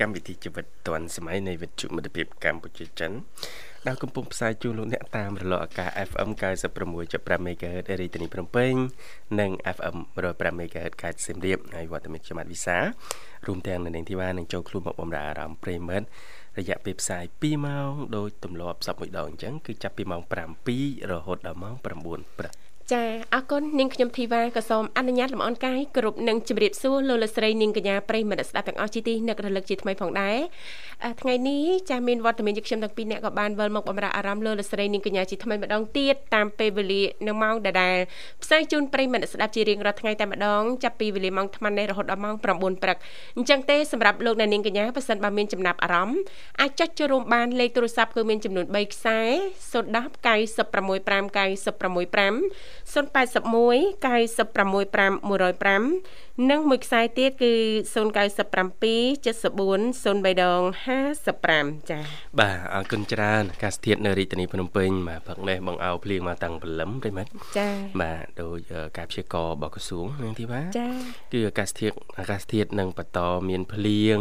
[0.00, 3.12] កកាន់កម្មវិធីជីវិតឌွန်សម័យនៃវិទ្យុមិត្តភាពកម្ពុជាចិន
[3.86, 6.28] ដែលកំពុងផ្សាយជូនលោកអ្នកតាមរលកអាកាស FM
[6.88, 8.72] 96.5 MHz រាជធានីភ្នំពេញ
[9.40, 9.96] និង FM
[10.28, 12.76] 105 MHz ខេត្តសៀមរាបហើយវត្តមានខ្ញុំបាទវិសា
[13.46, 16.06] រួមទាំងនៅនាងធីវ៉ានឹងចូលខ្លួនមកបំរើអារម្មណ៍ប្រិមិត្ត
[16.58, 20.22] រយៈពេលផ្សាយ2ម៉ោងដោយទម្លាប់សពមួយដងអញ្ចឹងគឺចាប់ពីម៉ោង
[20.66, 23.04] 7រហូតដល់ម៉ោង9ព្រឹក ចា
[23.34, 30.38] អរគុណនាងខ្ញុំធីវ៉ាក៏សូមអនុញ្ញាតលំអរកាយគ្រប់នឹងជម្រាបសួរលោកលស្រីនាងកញ្ញាប្រិយមិត្តស្ដាប់ទាំងអស់ជាទីនឹករលឹកជាថ្មីផងដែរ
[31.20, 37.96] ថ្ងៃនេះចាស់មានវត្តមានយើងខ្ញុំទាំងពីរអ្នកក៏បានវិលមកបំរើអារម្មណ៍លោកលស្រីនាងកញ្ញាជាថ្មីម្ដងទៀតតាមពេលវេលានៅម៉ោងដដែល
[38.42, 42.96] ផ្សាយជូនប្រិយមិត្តស្ដាប់ជារៀងរាល់ថ្ងៃតែម្ដងចាប់ពីវេលាម៉ោង8:00នេះរហូតដល់ម៉ោង9:00ព្រឹក
[43.36, 46.18] អញ្ចឹងទេសម្រាប់លោកអ្នកនាងកញ្ញាប៉ះសិនបើមានចំណាប់អារម្មណ៍
[46.60, 49.20] អាចចុចចូលរួមបានលេខទូរស័ព្ទគឺមានចំនួន3ខ្សែ
[49.70, 49.70] 010
[51.06, 57.52] 965 081 965 105និងមួយខ្សែទៀតគឺ
[57.94, 57.94] 097
[59.24, 60.60] 74 03ដង
[61.26, 62.02] 55ចា៎
[62.40, 67.26] បាទអរគុណច្រើនអាកាសធាតុនៅរាជធានីភ្នំពេញបាទព្រឹកនេះបងអោភ្លៀងមកតាំងព្រលឹមទេមែន
[67.58, 68.58] ចា៎បាទដោយ
[68.98, 70.92] ការព្យាករណ៍របស់ក្រសួងនឹងទីបាទចា៎
[71.32, 74.18] គឺអាកាសធាតុអាកាសធាតុនឹងបន្តមានភ្លៀង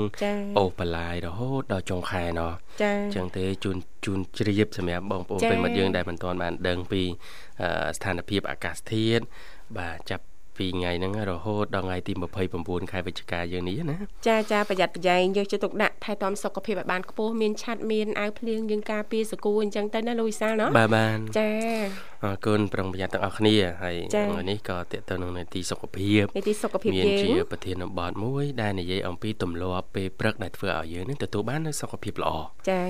[0.58, 7.02] អូសបន្លាយរហូតដល់ចុងខែណោះចា៎អញ្ចឹងទេជូនជូនជ្រាបសម្រាប់បងប្អូនប្រិមិត្តយើងដែលមិនទាន់បានដឹងពី
[7.98, 9.24] ស្ថានភាពអាកាសធាតុ
[9.78, 10.24] បាទចាប់
[10.60, 12.14] ពីថ្ងៃហ្នឹងរហូតដល់ថ្ងៃទី
[12.52, 21.50] 29ខែវិច្ឆិកាយើងនេះណាចាចាប្រយ័ត្នប្រយែងយកចិត្តទុកដាក់ថែទាំសុខភាពឲ្យបានខ្ពស់មានឆាត់មានអាវភ្លៀងយើងការពារសកូអញ្ចឹងទៅណាលូយសាលណាបាទបានចា
[22.24, 32.32] អរគុណប្រុងប្រយ័ត្នទាំងអស់គ្នាហើយថ្ងៃនេះក៏តេតទៅនឹងនីតិសុខភាពនីតិសុខភាពយើងមានជាប្រធានបទមួយដែលនិយាយអំពីទម្លាប់ពេលព្រឹកដែលធ្វើឲ្យយើងនឹងទទួលបាននូវសុខភាពល្អ
[32.70, 32.84] ចា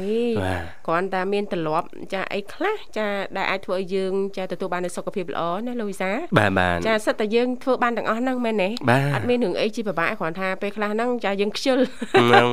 [0.87, 3.07] គ្រាន់តែមានទម្លាប់ចាអីខ្លះចា
[3.37, 8.69] ដែលអាចធ្វើឲ្យយើងចាទទួលបាននូវសុខភាពល្អណាលូយសាបាទបាទចាសិតតែយើងធ្វើបានទាំងអស់ហ្នឹងមែនទេ
[9.15, 11.77] អត់មានរឿងអីជាពិបាកគ្រាន់ថាពេលខ្លះហ្នឹងចាយើងខ្ជិល
[12.19, 12.49] ហ្នឹង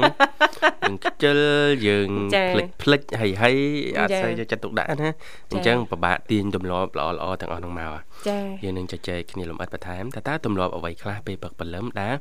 [0.84, 1.38] យើងខ្ជិល
[1.86, 2.08] យើង
[2.52, 3.56] ភ្លេចភ្លេចហើយហើយ
[3.98, 5.10] អត់ស្អីយកចិត្តទុកដាក់ណា
[5.50, 7.94] អញ្ចឹងពិបាកទាញទម្លាប់ល្អល្អទាំងអស់ហ្នឹងមក
[8.28, 12.14] ចាយើងនឹងជជែកគ្នាលំអិតបន្ថែមតើតើទម្លាប់អ្វីខ្លះពេលព្រឹកព្រលឹមដែល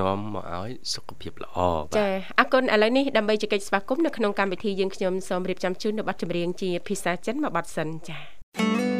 [0.00, 2.08] នាំមកឲ្យសុខភាពល្អបាទចា
[2.38, 8.91] អរគុណឥឡូវនេះដើម្បីជែកស្វាគមន៍នៅក្នុងកម្មវិធីយើងខ្ញុំសូមរៀបចំជូននៅប័ណ្ណចម្រៀងជាភាសាចិនមួយប័ណ្ណសិនចា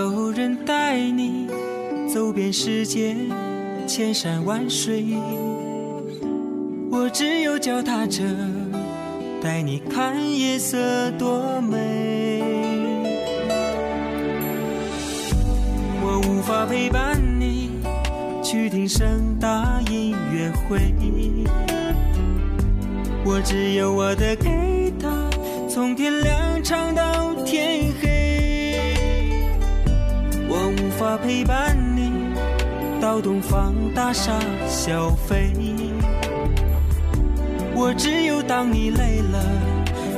[0.00, 1.46] 有人带你
[2.08, 3.14] 走遍世界
[3.86, 5.04] 千山万水，
[6.90, 8.22] 我只有脚踏车
[9.42, 10.78] 带你看夜色
[11.18, 12.40] 多美。
[16.02, 17.68] 我无法陪伴你。
[18.42, 20.94] 去听盛大音乐会，
[23.22, 24.48] 我只有我的吉
[24.98, 25.10] 他，
[25.68, 28.09] 从天亮唱到天黑。
[31.00, 32.12] 花陪伴你
[33.00, 34.38] 到东方大厦
[34.68, 35.50] 消费，
[37.74, 39.42] 我只有当你累了，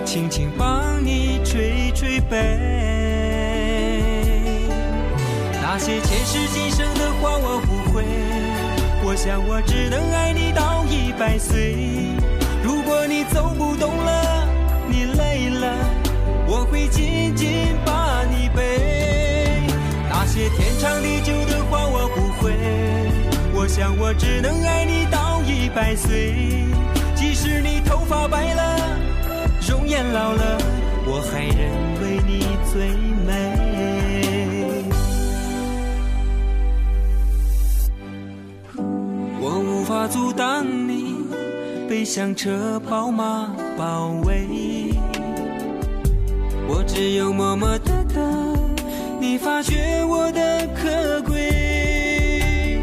[0.05, 2.37] 轻轻帮你捶捶背。
[5.63, 8.03] 那些前世今生的话，我不会。
[9.05, 11.77] 我想我只能爱你到一百岁。
[12.61, 14.49] 如果你走不动了，
[14.89, 15.77] 你累了，
[16.49, 18.02] 我会紧紧抱。
[20.33, 22.55] 些天长地久的话我不会，
[23.53, 26.33] 我想我只能爱你到一百岁。
[27.15, 28.79] 即使你头发白了，
[29.69, 30.57] 容颜老了，
[31.05, 31.71] 我还认
[32.01, 32.89] 为你最
[33.27, 33.29] 美。
[39.39, 41.27] 我无法阻挡你
[41.87, 44.95] 被香车宝马包围，
[46.67, 48.52] 我只有默默的等。
[49.23, 52.81] 你发觉我的可贵，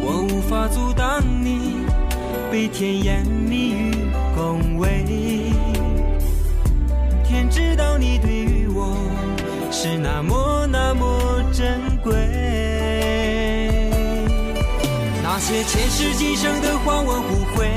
[0.00, 1.84] 我无法阻挡你
[2.50, 3.92] 被甜言蜜语
[4.34, 5.04] 恭维，
[7.28, 8.96] 天知道你对于我
[9.70, 12.14] 是那么那么珍贵。
[15.22, 17.68] 那些前世今生的话我不会，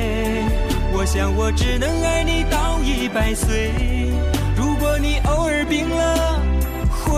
[0.93, 3.73] 我想我只能爱你到一百岁。
[4.55, 6.40] 如果你偶尔病了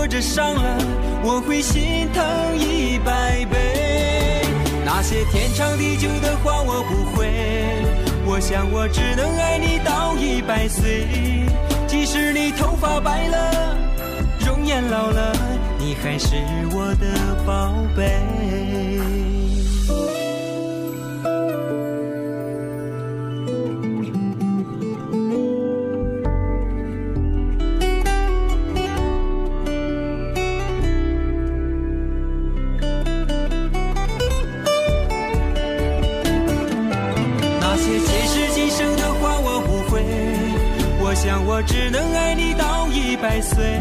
[0.04, 0.78] 或者伤了，
[1.24, 4.42] 我会心疼一百倍。
[4.84, 7.32] 那些天长地久的话我不会，
[8.26, 11.08] 我想我只能爱你到一百岁。
[11.88, 13.78] 即使你头发白了，
[14.46, 15.34] 容颜老了，
[15.80, 16.36] 你还是
[16.74, 19.23] 我的宝贝。
[41.24, 43.80] 想我只能爱你到一百岁。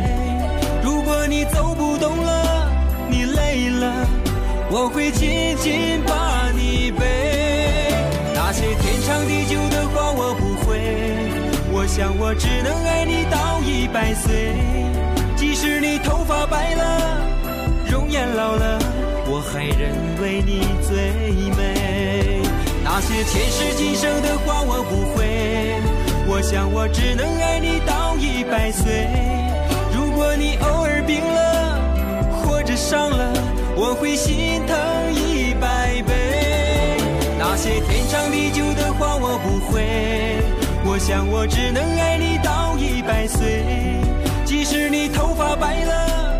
[0.80, 2.70] 如果你走不动了，
[3.10, 4.06] 你累了，
[4.70, 7.04] 我会紧紧把你背。
[8.32, 10.78] 那些天长地久的话我不会，
[11.72, 14.54] 我想我只能爱你到一百岁。
[15.34, 17.26] 即使你头发白了，
[17.90, 18.78] 容颜老了，
[19.26, 19.90] 我还认
[20.22, 21.10] 为你最
[21.58, 22.40] 美。
[22.84, 25.82] 那些前世今生的话我不会。
[26.34, 29.06] 我想我只能爱你到一百岁。
[29.94, 31.78] 如果你偶尔病了
[32.32, 33.34] 或者伤了，
[33.76, 34.74] 我会心疼
[35.12, 36.96] 一百倍。
[37.38, 40.40] 那些天长地久的话我不会。
[40.86, 43.62] 我想我只能爱你到一百岁。
[44.46, 46.32] 即使你头发白了，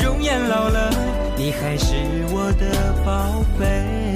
[0.00, 0.90] 容颜老了，
[1.36, 1.96] 你还是
[2.30, 4.13] 我的宝贝。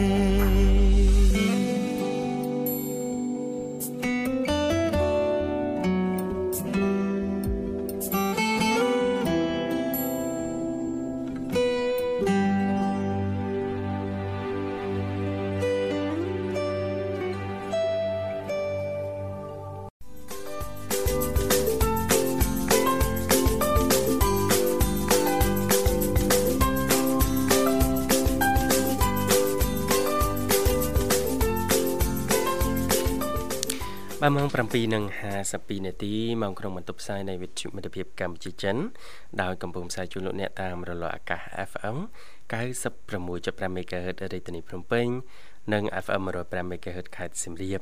[34.29, 38.77] បាទម៉ោង7:52នាទីម៉ោងក្នុងបន្ទប់ផ្សាយនៃវិទ្យុមិត្តភាពកម្ពុជាចិន
[39.43, 41.41] ដោយកំពុងផ្សាយជូនលោកអ្នកតាមរលកអាកាស
[41.71, 41.97] FM
[42.53, 45.07] 96.5 MHz រាជធានីភ្នំពេញ
[45.73, 47.81] និង FM 105 MHz ខេត្តសៀមរាប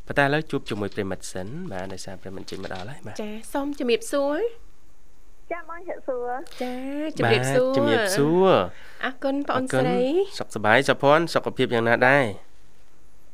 [0.05, 4.39] ប៉ុន្តែឥឡូវជួបជាមួយប្រិមិត្តសិនបាទដោយសារប្រិមិត្តជិះមកដល់ហើយបាទចាសូមជំរាបសួរ
[5.51, 6.29] ចាបងជិះសួរ
[6.63, 6.73] ចា
[7.17, 8.49] ជំរាបសួរជំរាបសួរ
[9.05, 10.03] អរគុណបងអូនស្រី
[10.39, 12.25] សុខសប្បាយសុភ័ណ្ឌសុខភាពយ៉ាងណាដែរ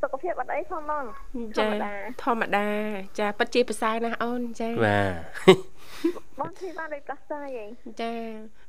[0.02, 1.92] សុខភាពអត់អីផងបងធចាម្មតា
[2.24, 2.68] ធម្មតា
[3.18, 5.00] ចាពិតជាប្រសើរណាស់អូនចាបា
[6.38, 7.68] ទបងធីបានដូចប្រសាយឯង
[8.02, 8.12] ចា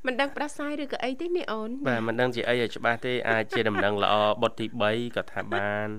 [0.06, 5.90] មិនដឹងផ្ដាសាយឬក៏អីទេនេះអូនបាទមិនដឹងជាអីឲ្យច្បាស់ទេអាចជាដំណឹងល្អបុតទី3ក៏ថាបាន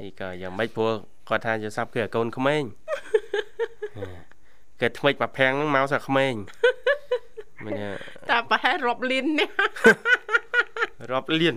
[0.00, 0.92] ហើយក៏យ៉ាងម៉េចព្រោះ
[1.28, 2.62] គាត់ថាជាសັບគឺឲ្យកូនក្មេង
[4.80, 6.34] គេថ្មិចបាភាំងហ្នឹងមកសាក្មេង
[7.64, 7.72] មិន
[8.30, 9.48] តាប្រហែលរាប់លាននេះ
[11.12, 11.56] រាប់លាន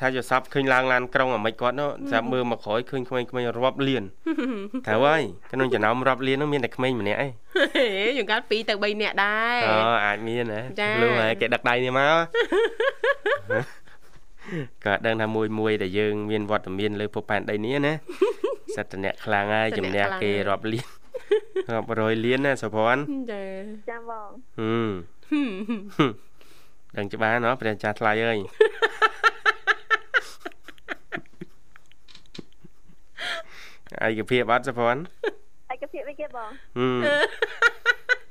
[0.00, 4.04] ថាជាសັບឃើញឡើងឡានក្រុងអាមិនគាត់នោះចាំមើលមកក្រោយឃើញក្មេងៗរាប់លាន
[4.86, 7.30] ត្រូវហើយក្នុងចំណោមរាប់លាននោះមានតែក្មេងម្នាក់ឯង
[7.74, 7.86] ហេ
[8.18, 9.76] យើងកាត់2ទៅ3នាក់ដែរអូ
[10.06, 12.14] អាចមានណាចាលុះហើយគេដឹកដៃនេះមក
[14.84, 17.92] ក៏ដឹងថាមួយមួយដែលយើងមានវត្តមានលើភពផែនដីនេះណា
[18.76, 20.86] សិតតអ្នកខ្លាំងហើយជំនះគេរាប់លាន
[21.74, 23.02] រាប់រយលានណាសុភ័ណ្ឌ
[23.32, 23.42] ចា
[23.88, 24.90] ចាបងហឹម
[26.96, 28.38] ដឹងច្បាស់ណោះព្រះអាចារ្យថ្លៃអើយ
[34.06, 35.02] ឯកភាពអត់សុភ័ណ្ឌ
[35.72, 37.00] ឯកភាពអីគេបងហឹម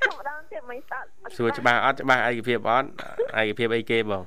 [0.01, 2.87] ធម្មតាទៀតមិនស្អាតអត់សួរច្បាស់អត់ច្បាស់ឯកភាពអត់
[3.41, 4.23] ឯកភាពអីគេបង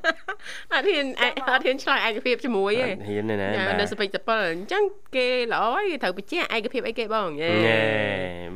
[0.72, 1.22] អត់ហ៊ានអ
[1.58, 4.82] ត់ហ៊ានឆ្លើយឯកភាពជាមួយអទេត់ហ៊ានទេណាចាបាទនៅសពេចសពិលអញ្ចឹង
[5.16, 7.80] គេល្អគេត្រូវបញ្ជាក់ឯកភាពអីគេបងយេណែ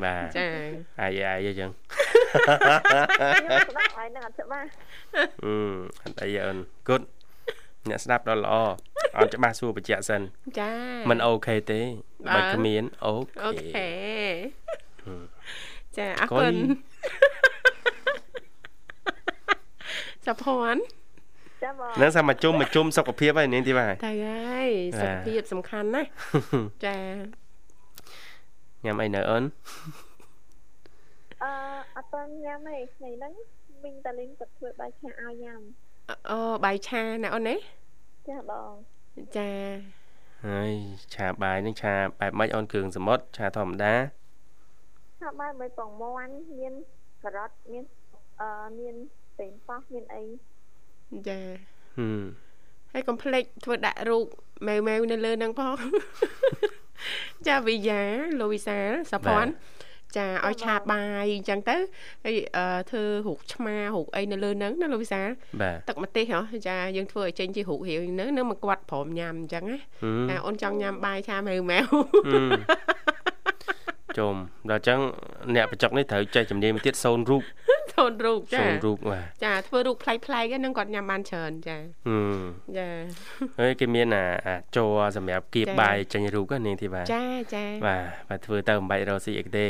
[0.03, 0.47] បាទចា
[1.01, 1.69] អាយអាយអញ្ចឹង
[3.41, 4.67] ខ្ញុំស្ដាប់ហើយនឹងអត់ច្បាស់
[5.43, 5.53] អឺ
[6.03, 7.05] អត់អីអូនគត់
[7.89, 8.55] អ្នកស្ដាប់ដល់ល្អ
[9.17, 10.21] អត់ច្បាស់សួរបញ្ជាក់សិន
[10.59, 10.71] ចា
[11.09, 11.81] มันអូខេទេ
[12.27, 13.13] បាបើទគ្មានអូ
[13.43, 13.89] អូខេខេ
[15.97, 16.55] ចាអរកុគុយណ
[20.25, 20.81] សុភ័ណ្ឌ
[21.63, 26.07] ចាបងនឹងសាមកជុំមកជុំសុខភាពហើយនាងទីបាទទៅហើយសុខភាពសំខាន់ណាស់
[26.85, 26.97] ចា
[28.85, 29.43] ញ៉ាំអីនៅអូន
[31.43, 31.51] អឺ
[31.95, 33.33] អត់ទាន់ញ៉ាំទេថ្ងៃហ្នឹង
[33.83, 35.61] មីងតាលីនគាត់ធ្វើបាយឆាឲ្យញ៉ាំ
[36.29, 37.55] អូបាយឆាណាអូនណា
[38.27, 38.71] ចាបង
[39.37, 39.51] ចា
[40.45, 40.71] ហើយ
[41.13, 43.93] ឆាបាយនឹងឆាបែបម៉េចអូនគ្រឿងសមុទ្រឆាធម្មតា
[45.21, 46.73] ថាបាយមួយពងមាន់មាន
[47.23, 47.83] ការ៉ុតមាន
[48.41, 48.95] អឺមាន
[49.37, 50.23] ពេញប៉ោះមានអី
[51.29, 51.39] ចា
[51.97, 52.23] ហឹម
[52.93, 54.25] ហើយកុំភ្លេចធ្វើដាក់រូប
[54.67, 55.77] ម៉ែវម៉ែវនៅលើហ្នឹងផង
[57.47, 58.01] ចាវិយា
[58.39, 59.51] លោកវិសាលសុភ័ណ្ឌ
[60.17, 61.77] ចាឲ្យឆាបាយអញ្ចឹងទៅ
[62.25, 65.27] ហើយអឺធ្វើរូបឆ្មារូបអីនៅលើហ្នឹងណាលោកវិសាល
[65.61, 72.51] បាទទឹកម្ទេសហ៎ចាយើងធ្វើឲ្យចេញជារូបរាវហ្នឹងនឹងមកគាត់ព្រមញ៉ាំអញ្ចឹងណាហឹមតែអូនចង់ញ៉ាំបាយឆាម៉ែវម៉ែវហឹម
[74.17, 74.35] ជុំ
[74.69, 74.99] ដល់អញ្ចឹង
[75.55, 77.43] អ្នកបញ្ចុកនេះត្រូវចេះជំនាញមួយទៀតសូនរូប
[77.99, 81.77] ថនរូបចាសូនរូបបាទចាធ្វើរូបប្លែកប្លែកៗហ្នឹងគាត់ញ៉ាំបានច្រើនចា
[82.07, 82.41] ហឹម
[82.77, 82.89] ចា
[83.59, 87.25] ហើយគេមានអាអាចរសម្រាប់គៀបចា៎បាយចេញរូបហ្នឹងនាងធីបាចា
[87.55, 89.67] ចាបាទបាទធ្វើទៅបំបាច់រកស៊ីអីទេ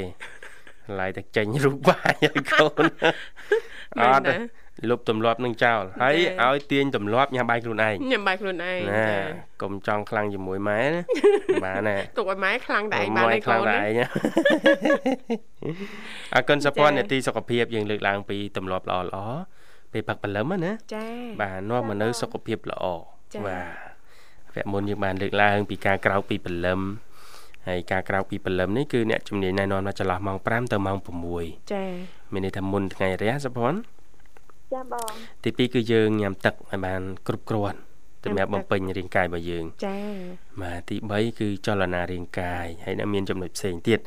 [1.00, 2.86] ឡាយតែចេញរូបបាយឲ្យកូន
[4.00, 4.36] អត់ទេ
[4.90, 9.20] លុបទម្លាប់នឹងចោលហើយឲ្យទាញទម្លាប់ញ៉ាំបាយខ្លួនឯងញ៉ាំបាយខ្លួនឯងណាចា
[9.62, 11.02] កុំចង់ខ្លាំងជាមួយម៉ែណា
[11.66, 14.02] បាទណាទុកឲ្យម៉ែខ្លាំងតែឯងបានម៉ែឯងខ្លាំងកូនតែណាឯង
[16.36, 19.20] អរគុណសពនចា៎នេតិសុខភាពយើងលើកឡើងពីទម្លាប់ល្អល្អ
[19.94, 21.06] ពេលផឹកបលឹមណាចា
[21.42, 22.86] បាទនាំមកនៅសុខភាពល្អ
[23.34, 23.90] ចា៎បាទ
[24.56, 26.82] វគ្គមុនយើងបានលើកឡើង ពីការក្រោកពីបលឹម
[27.68, 30.98] ហើយការក្រោកពីបលឹមនេះគឺអ្នកជំនាញណែនាំថាចន្លោះម៉ោង5ទៅម៉ោង
[31.36, 31.84] 6ចា
[32.32, 33.80] មានន័យថាមុនថ្ងៃរះសុភ័ណ្ឌ
[34.74, 35.12] ចាបង
[35.44, 37.80] ទី2គឺយើងញ៉ាំទឹកឲ្យបានគ្រប់គ្រាន់
[38.24, 39.98] សម្រាប់បំពេញរាងកាយរបស់យើងចា
[40.62, 44.00] បាទទី3គឺចលនារាងកាយហើយនៅមានចំណុចផ្សេងទៀត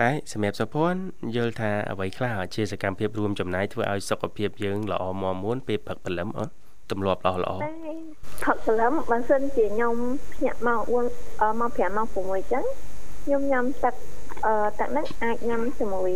[0.00, 1.00] តែសម្រាប់សុភ័ណ្ឌ
[1.36, 6.52] យល់ថាអ្វីខ្លះជាសកម្មភាពរួមចំណាយធ្វើឲ្យសុខភាពយើងល្អមាំមួនពេលព្រឹកព្រលឹមអត់
[6.90, 7.70] ទម្លាប់ល្អល្អតែ
[8.44, 9.94] ផឹកព្រលឹមបើសិនជាខ្ញុំ
[10.34, 10.80] ភ្ញាក់មក
[11.12, 12.64] 4អឺមក5មក6អញ្ចឹង
[13.24, 13.94] ខ្ញុំញ៉ាំទឹក
[14.46, 16.12] អឺទឹកហ្នឹងអាចញ៉ាំជាមួយ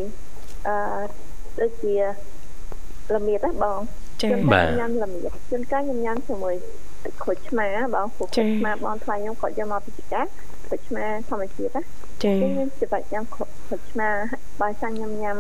[0.69, 0.77] អឺ
[1.61, 1.95] ដូចជា
[3.17, 3.81] ល្មៀតណាបង
[4.23, 6.55] ចាជួនកាលខ្ញុំញ៉ាំល្មៀតជួនកាលខ្ញុំញ៉ាំជាមួយ
[7.05, 11.83] ទឹកក្រូចឆ្មាបងព្រោះក្រូចឆ្មាបងថ្លៃខ្ញុំគាត់យកមកពីចាក្រូចឆ្មាធម្មជាតិណា
[12.23, 13.45] ចាខ្ញុំច្បាច់ញ៉ាំក្រូ
[13.79, 14.09] ចឆ្មា
[14.61, 15.39] បើសិនខ្ញុំញ៉ាំ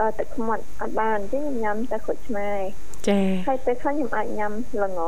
[0.00, 2.62] អឺទឹកខ្មុតអត់បានអញ្ចឹងខ្ញុំញ៉ាំតែក្រូចឆ្មាឯង
[3.08, 4.52] ចាហើយពេលខ្លះខ្ញុំអាចញ៉ាំ
[4.82, 5.00] ល្ង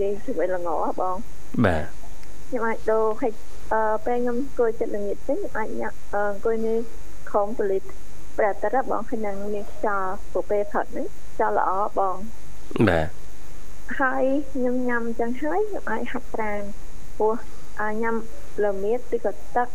[0.00, 1.16] និយាយជាមួយល្ងហ៎បង
[1.64, 1.84] បាទ
[2.48, 3.32] ខ្ញុំអាចដូរហើយ
[3.72, 6.74] អឺពេលខ្ញុំអង្គុយចិត្តល្ងាចទៅខ្ញុំអាចញ៉ាំអឺអង្គុយនៅ
[7.30, 7.82] ខំប៉ូលីស
[8.38, 12.16] ប្រែតរបងហើយនឹងមានខ្យល់ពពេលផឹកហ្នឹងខ្យល់ល្អបង
[12.88, 13.08] បាទ
[14.00, 16.62] ហើយខ្ញុំញ៉ាំចឹងហើយខ្ញុំអាចហាត់ប្រាណ
[17.18, 17.34] ព្រោះ
[17.80, 18.16] អាញ៉ាំ
[18.64, 19.68] ល្មៀតឬក៏ទឹក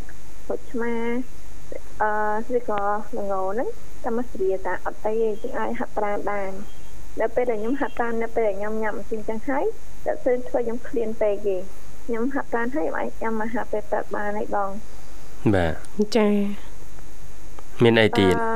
[0.47, 0.93] ពុចឆ្មា
[2.01, 2.81] អឺឬក៏
[3.17, 3.69] ល្ងហ្នឹង
[4.03, 6.51] តែមកស្រីតាអត់អីទេចឹងអាចហាត់ប្រាណបាន
[7.19, 9.65] ដល់ពេលដែលខ្ញុំហាត់ប្រាណនៅពេលដែលខ្ញុំញ៉ាំអញ្ចឹងចឹងហើយ
[10.05, 11.57] តែស្រឿងធ្វើខ្ញុំឃ្លានពេកទេ
[12.05, 14.69] ខ្ញុំហាត់ប្រាណហើយអាចញ៉ាំអាហារពេលព្រឹកបានហើយបង
[15.53, 15.73] បាទ
[16.17, 16.27] ចា
[17.83, 18.53] មានអីទៀតអឺ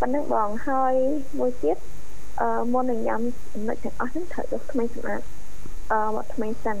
[0.00, 0.94] ប៉ុណ្ណឹងបងហើយ
[1.38, 1.76] មួយទៀត
[2.40, 3.20] អឺមុននឹងញ៉ាំ
[3.52, 5.20] ចំណុចទាំងអស់ហ្នឹងត្រូវយកថ្មីសម្អាត
[5.92, 6.78] អឺមកថ្មីសិន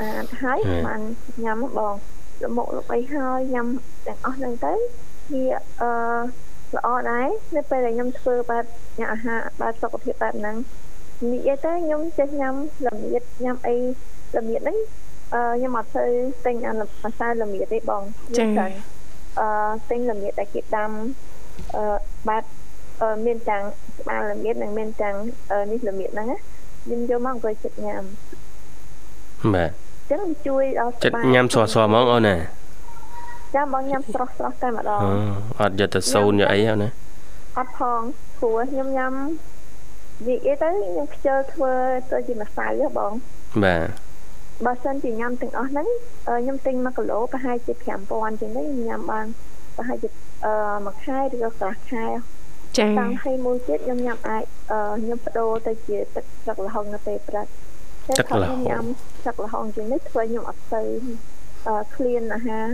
[0.00, 0.08] អា
[0.42, 1.00] ហើយបាន
[1.44, 1.94] ញ៉ាំបង
[2.42, 3.66] លមុខលបីហើយញ៉ាំ
[4.06, 4.72] ទាំងអស់ហ្នឹងទៅ
[5.32, 5.44] វា
[5.80, 5.90] អឺ
[6.76, 8.64] ល្អដែរនៅពេលដែលខ្ញុំធ្វើបែប
[9.00, 10.56] ញ៉ាំអាហារបែបសុខភាពបែបហ្នឹង
[11.32, 12.54] និយាយទៅខ្ញុំចេះញ៉ាំ
[12.86, 13.76] ល្មៀតញ៉ាំអី
[14.36, 14.78] ល្មៀតហ្នឹង
[15.34, 16.04] អឺខ្ញុំអត់ទៅ
[16.46, 16.72] ទិញអា
[17.10, 18.02] ម្សៅល្មៀតទេបង
[18.38, 18.68] ចា៎
[19.40, 19.48] អឺ
[19.90, 20.90] ទិញល្មៀតដែលគេដាំ
[21.76, 21.84] អឺ
[22.28, 22.44] បែប
[23.26, 23.62] មានទាំង
[24.00, 25.14] ក្បាលល្មៀតនិងមានទាំង
[25.70, 26.38] នេះល្មៀតហ្នឹងណា
[26.84, 28.02] ខ្ញុំយកមកអង្គុយចិត្តញ៉ាំ
[29.54, 29.70] បាទ
[30.10, 32.36] ចឹងជួយដល់ចិត្តញ៉ាំស្រស់ស្រស់ហ្មងអូនណា
[33.54, 35.00] ចាំបងញ៉ាំស្រស់ស្រស់តែម្ដង
[35.60, 36.90] អត់យកទៅសូនយកអីហ្នឹងណា
[37.58, 38.00] អត់ផង
[38.38, 39.12] ព្រោះខ្ញុំញ៉ាំ
[40.28, 41.72] និយាយទៅខ្ញុំខ្ជិលធ្វើ
[42.10, 43.12] ទៅជាម្សៅហ៎បង
[43.64, 44.03] បាទ
[44.64, 45.88] បើសិនជាញ៉ាំទាំងអស់ហ្នឹង
[46.26, 47.72] ខ្ញុំទិញ1គីឡូប្រហែលជា
[48.08, 49.26] 5000ជាងនេះខ្ញុំញ៉ាំបាន
[49.76, 50.08] ប្រហែលជា
[50.44, 50.52] អឺ
[50.86, 52.04] មួយខែឬក៏កន្លះខែ
[52.78, 54.44] ចា៎តាំងហើយមួយទៀតខ្ញុំញ៉ាំអាច
[55.00, 57.46] ខ្ញុំបដូរទៅជាទឹកស្លឹកល្ហុងនៅពេលព្រឹក
[58.08, 58.84] ទឹកល្ហុងញ៉ាំ
[59.22, 60.82] ស្លឹកល្ហុងជាងនេះធ្វើខ្ញុំអត់ទៅ
[61.94, 62.66] ឃ្លានអាហារ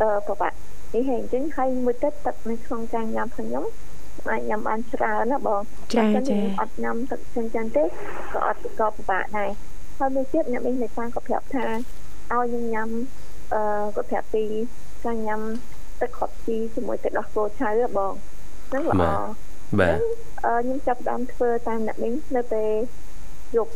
[0.00, 0.56] អឺប្របាក់
[0.94, 3.64] នេះហេអញ្ចឹងហើយមួយទឹកទឹកនៅក្នុងការញ៉ាំរបស់ខ្ញុំ
[4.30, 5.62] អាចញ៉ាំបានច្រើនណាបង
[5.94, 7.84] ចាចាអត់ញ៉ាំទឹកចឹងចឹងទេ
[8.32, 9.50] ក៏អត់ក៏ពិបាកដែរ
[10.00, 12.88] ហើយមួយទៀតអ្នកមីងនៃសានក៏ប្រាប់ថាឲ្យខ្ញុំញ៉ាំ
[13.54, 13.62] អឺ
[13.96, 14.44] ក៏ប្រាប់ពី
[15.04, 15.40] ការញ៉ាំ
[16.00, 18.12] ទឹកខត់ជីជាមួយទឹកដោះគោឆៅបង
[18.68, 19.96] ហ្នឹងល្អបាទ
[20.62, 22.70] ខ្ញុំចាប់ដើមធ្វើតាមអ្នកមីងនៅពេល
[23.56, 23.72] យប់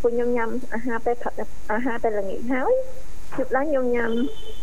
[0.00, 1.32] ពួកខ្ញុំញ៉ាំអាហារពេលផឹក
[1.72, 2.72] អាហារពេលល្ងាចហើយ
[3.36, 4.10] ជិបឡើងខ្ញុំញ៉ាំ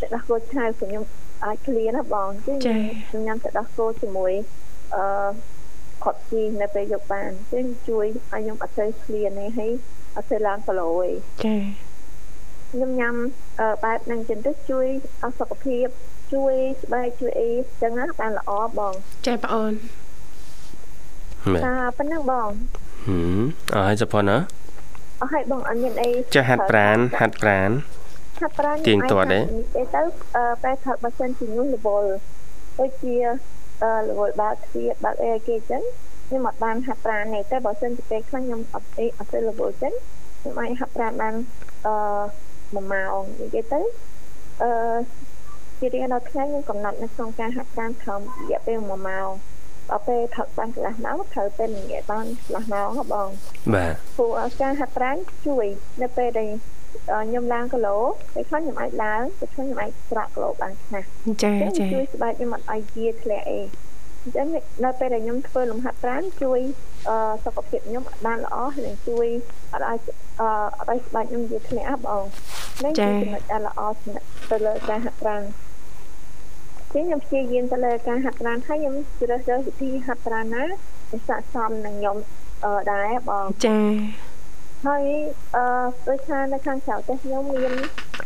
[0.02, 1.04] ទឹកដោះគោឆៅព្រោះខ្ញុំ
[1.44, 2.58] អាចឃ្លានណាបងចឹង
[3.10, 4.34] ខ្ញុំញ៉ាំទឹកដោះគោជាមួយ
[4.96, 5.30] អឺ
[6.04, 9.72] ខត់ជីនៅពេលយប់បានចឹងជួយឲ្យខ្ញុំអត់ទៅឃ្លានទេហើយ
[10.16, 11.10] អត់ទៅឡើងគីឡូទេ
[11.46, 11.56] ចា
[12.72, 13.16] ខ្ញុំញ៉ាំ
[13.84, 14.86] បែបហ្នឹងចឹងទៅជួយ
[15.22, 15.88] ឲ្យសុខភាព
[16.34, 16.54] ជួយ
[16.84, 17.50] ស្បែកជួយអី
[17.82, 18.94] ចឹងណាបានល្អបង
[19.28, 19.74] ចាបងអូន
[21.66, 22.50] តាប៉ុណ្ណឹងបង
[23.06, 23.42] ហឹម
[23.74, 24.38] អស់ហើយសុផុនណា
[25.22, 27.70] អស់ហើយបងអត់មានអីចាស់ហាត់ប្រានហាត់ប្រាន
[28.40, 29.40] ហាត់ប្រានទៀងទាត់ទេ
[29.76, 29.84] ទៅ
[30.64, 32.10] តែថាបើសិនជាញូសរវល់
[32.80, 33.16] ដូចជា
[34.08, 35.84] រវល់បើកទ្វារបើកអីគេចឹង
[36.28, 39.94] ខ្ញុំអត់បានហាត់ប្រាណទេតែបើសិនជាពេលខ្លះខ្ញុំអត់អីអត់ទៅរវល់ចឹង
[40.42, 41.36] ខ្ញុំអាចហាត់ប្រាណបាន
[41.86, 41.96] អឺ
[42.76, 43.82] 1ម៉ោងនិយាយទៅ
[44.64, 44.70] អឺ
[45.80, 49.30] ជារៀងរាល់ថ្ងៃខ្ញុំកំណត់នៅក្នុងការហាត់ប្រាណត្រឹមរយៈពេល1ម៉ោង
[49.90, 53.30] ដល់ពេលថឹកបានកន្លះម៉ោងត្រូវពេលនិយាយបានកន្លះម៉ោងហ៎បង
[53.74, 55.16] បាទព្រោះការហាត់ប្រាណ
[55.48, 55.66] ជួយ
[56.02, 56.50] នៅពេលដែល
[57.08, 57.98] ខ្ញុំឡើងគីឡូ
[58.34, 61.04] ពេលខ្លះខ្ញុំអាចឡើងពេលខ្លះខ្ញុំអាចស្រក់គីឡូបានខ្លះ
[61.44, 63.60] ចាចាជួយស្បែកខ្ញុំអត់ឲ្យជាធ្លាក់អី
[64.26, 64.48] អញ្ចឹង
[64.86, 66.60] នៅពេលដែលខ្ញុំធ្វើលំហាត់ប្រាណជួយ
[67.46, 69.28] សុខភាពខ្ញុំបានល្អហើយជួយ
[69.74, 70.00] អត់ឲ្យ
[70.80, 72.24] អត់ឲ្យស្បែកខ្ញុំជាធ្លាក់បង
[72.84, 75.42] នេះជាចំណុចដែលល្អសម្រាប់ទៅលើការហាត់ប្រាណ
[76.94, 80.64] ចឹងខ្ញុំព្យាយាមទៅលើការហាត់ប្រាណហើយខ្ញុំជ្រើសរើសវិធីហាត់ប្រាណណា
[81.12, 82.18] ដែលស័ក្តិសមនឹងខ្ញុំ
[82.92, 83.78] ដែរបងចា
[84.86, 85.06] ហើយ
[85.56, 85.66] អឺ
[86.08, 87.74] ដូចថានៅខាងក្រៅផ្ទះខ្ញុំមាន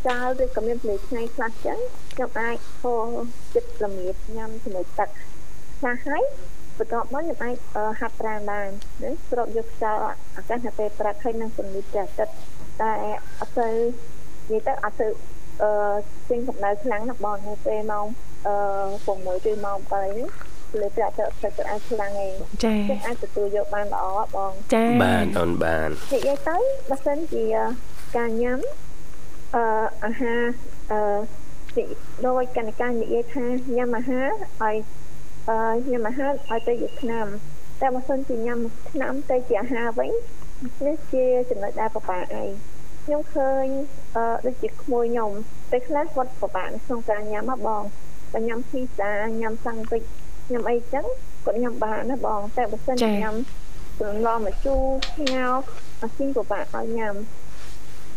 [0.07, 1.79] ចោលឬក៏មានផ្លេថ្ងៃខ្លះចឹង
[2.13, 2.95] ខ្ញុំអាចធ្វើ
[3.53, 5.09] ចិត្តល្មៀតញ៉ាំជាមួយទឹក
[5.79, 6.23] ខ្លះហើយ
[6.77, 7.55] បន្ទាប់មកខ្ញុំអាច
[7.99, 8.69] ហាត់ប្រាណបាន
[9.03, 10.01] នឹងស្រូបយកខ្យល់
[10.37, 12.33] អាកាសនៅពេលព្រឹកហើយនឹងពន្លឺព្រះអាទិត្យ
[12.81, 12.91] តែ
[13.39, 13.69] អត់ទៅ
[14.51, 15.07] និយាយទៅអត់ទៅ
[15.61, 15.71] អឺ
[16.29, 18.05] ចេញកម្ដៅខ្លាំងណាស់បងនៅពេលម៉ោង
[18.47, 18.55] អឺ
[19.05, 20.27] 6ឬម៉ោង7នេះ
[20.79, 26.57] លើប្រាក់ទៅទៅអាចខ្លាំងឯងចា៎អាចទទួលយកបានល្អបងចា៎បានអូនបាននិយាយទៅ
[26.89, 27.45] បើសិនជា
[28.17, 28.59] ការញ៉ាំ
[29.55, 29.63] អឺ
[30.05, 30.41] អាហារ
[30.91, 31.01] អឺ
[32.27, 33.45] ដោយកណការនិយាយថា
[33.77, 34.71] ញ៉ាំអាហារឲ្យអឺ
[35.89, 37.27] ញ៉ាំអាហារឲ្យទៅជាឆ្នាំ
[37.81, 38.59] តែបើសិនជាញ៉ាំ
[38.91, 40.11] ឆ្នាំទៅជាអាហារវិញ
[40.85, 42.49] នេះជាចំណុចដែលពិបាកឯង
[43.05, 43.65] ខ្ញុំឃើញ
[44.15, 45.31] អឺដូចជាក្មួយខ្ញុំ
[45.71, 47.83] ពេលខ្លះគាត់ពិបាកក្នុងការញ៉ាំមកបង
[48.33, 50.03] តែញ៉ាំភីហ្សាញ៉ាំសាំងវិច
[50.51, 51.05] ញ៉ាំអីចឹង
[51.45, 53.35] គាត់ញ៉ាំបានណាបង តែបើសិនញ៉ាំ
[53.97, 54.81] ព្រលឡមកជូរ
[55.15, 55.47] ស្ងោ
[56.01, 57.15] អាស៊ីងពិបាកឲ្យញ៉ាំ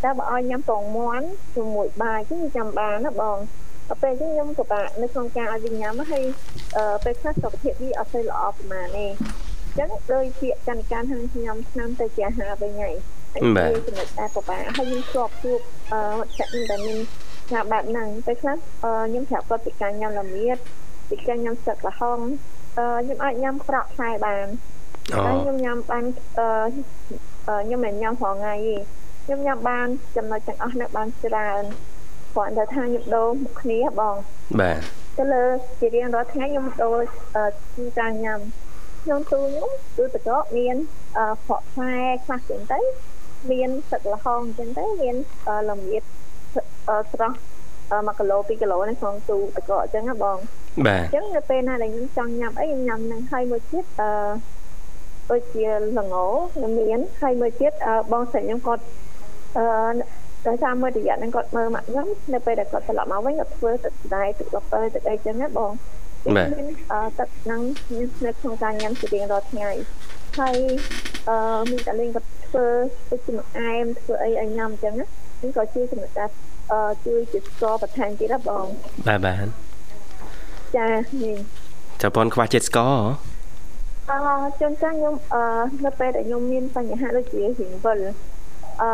[0.03, 3.39] តែបើឲ្យញ៉ាំពងមាន់ជាមួយបាយចឹងញ៉ាំបានណាបង
[3.89, 6.25] ដល់ពេលចឹងខ្ញុំពិបាកនៅក្នុងការឲ្យវិញញ៉ាំហើយ
[7.05, 9.07] ពេលខ្លះសុខភាពវាអត់សូវល្អប្រហែលទេ
[9.79, 12.95] ចឹងដោយពាក្យចន្ទការខាងខ្ញុំឆ្នាំទៅជាអាហារវិញហើយ
[13.57, 15.59] បាទចំណុចតែពិបាកហើយខ្ញុំធ្លាប់ជួប
[16.19, 16.99] វត្ថុដែលមាន
[17.53, 20.59] ញ៉ាំបែបហ្នឹងពេលខ្លះខ្ញុំប្រាប់គាត់ពីការញ៉ាំល្មៀត
[21.09, 22.19] ពីការញ៉ាំទឹកល្ហុង
[22.77, 24.47] ខ្ញុំអាចញ៉ាំក្រក់ខ្សែបាន
[25.27, 26.05] តែខ្ញុំញ៉ាំបាន
[26.37, 28.77] ខ្ញុំមិនញ៉ាំរាល់ថ្ងៃទេ
[29.25, 31.63] ខ្ញុំញ៉ាំបានចំណុចទាំងអស់នេះបានច្រើន
[32.35, 34.17] គ្រាន់តែថាខ្ញុំដូរមុខគ្នាបង
[34.61, 34.79] បាទ
[35.19, 35.45] ទៅលើ
[35.81, 36.97] ជារៀងរាល់ថ្ងៃខ្ញុំដូរ
[37.99, 38.41] ការញ៉ាំ
[39.03, 40.77] ខ្ញុំទូខ្ញុំទូតកមាន
[41.47, 41.93] ផកខ្សែ
[42.25, 42.81] ខ្លះចឹងទៅ
[43.51, 45.17] មានទឹកល្ហុងចឹងទៅមាន
[45.71, 46.03] ល្មៀត
[47.13, 47.37] ស្រស់
[47.91, 50.37] 1គីឡូ2គីឡូនេះក្នុងទូទឹកកកអញ្ចឹងណាបង
[50.87, 54.11] បាទអញ្ចឹងនៅពេលណាដែលខ្ញុំចង់ញ៉ាំអីខ្ញុំញ៉ាំនឹងហើយមួយទៀតអឺ
[55.31, 56.15] ដូចជាល្ង
[56.55, 58.83] ខ្ញុំមានហើយមួយទៀតអឺបងស្រីខ្ញុំគាត់
[59.57, 59.65] អឺ
[60.47, 65.73] ដោយសារមួយរយៈហ្នឹងគាត់មើលមកខ្ញុំនៅពេលដែលគាត់ត្រឡប់មកវិញគាត់ធ្វើទឹកស្ដាយទឹកកាហ្វេទឹកអីចឹងណាបង
[66.37, 67.63] មានអឺទឹកហ្នឹង
[68.27, 69.71] នៅក្នុងការញ៉ាំជារៀងរាល់ថ្ងៃ
[70.39, 70.57] ហើយ
[71.29, 71.37] អឺ
[71.71, 72.67] មានតាលេងគាត់ធ្វើ
[73.11, 75.07] ដូចជាអែមធ្វើអីឲ្យញ៉ាំចឹងណា
[75.43, 76.29] នេះក៏ជួយសម្រាប់ការ
[76.73, 78.67] អឺជួយជាស្ករបន្ថែមទៀតណាបង
[79.07, 79.47] បាទបាទ
[80.77, 80.89] ចា
[81.23, 81.37] នេះ
[82.03, 82.95] ចៅប៉ុនខ្វះជាតិស្ករ
[84.09, 85.45] ហ៎អឺជួនកាលខ្ញុំអឺ
[85.85, 87.99] នៅពេលដែលខ្ញុំមានបញ្ហាដូចជារៀងវិល
[88.81, 88.91] អឺ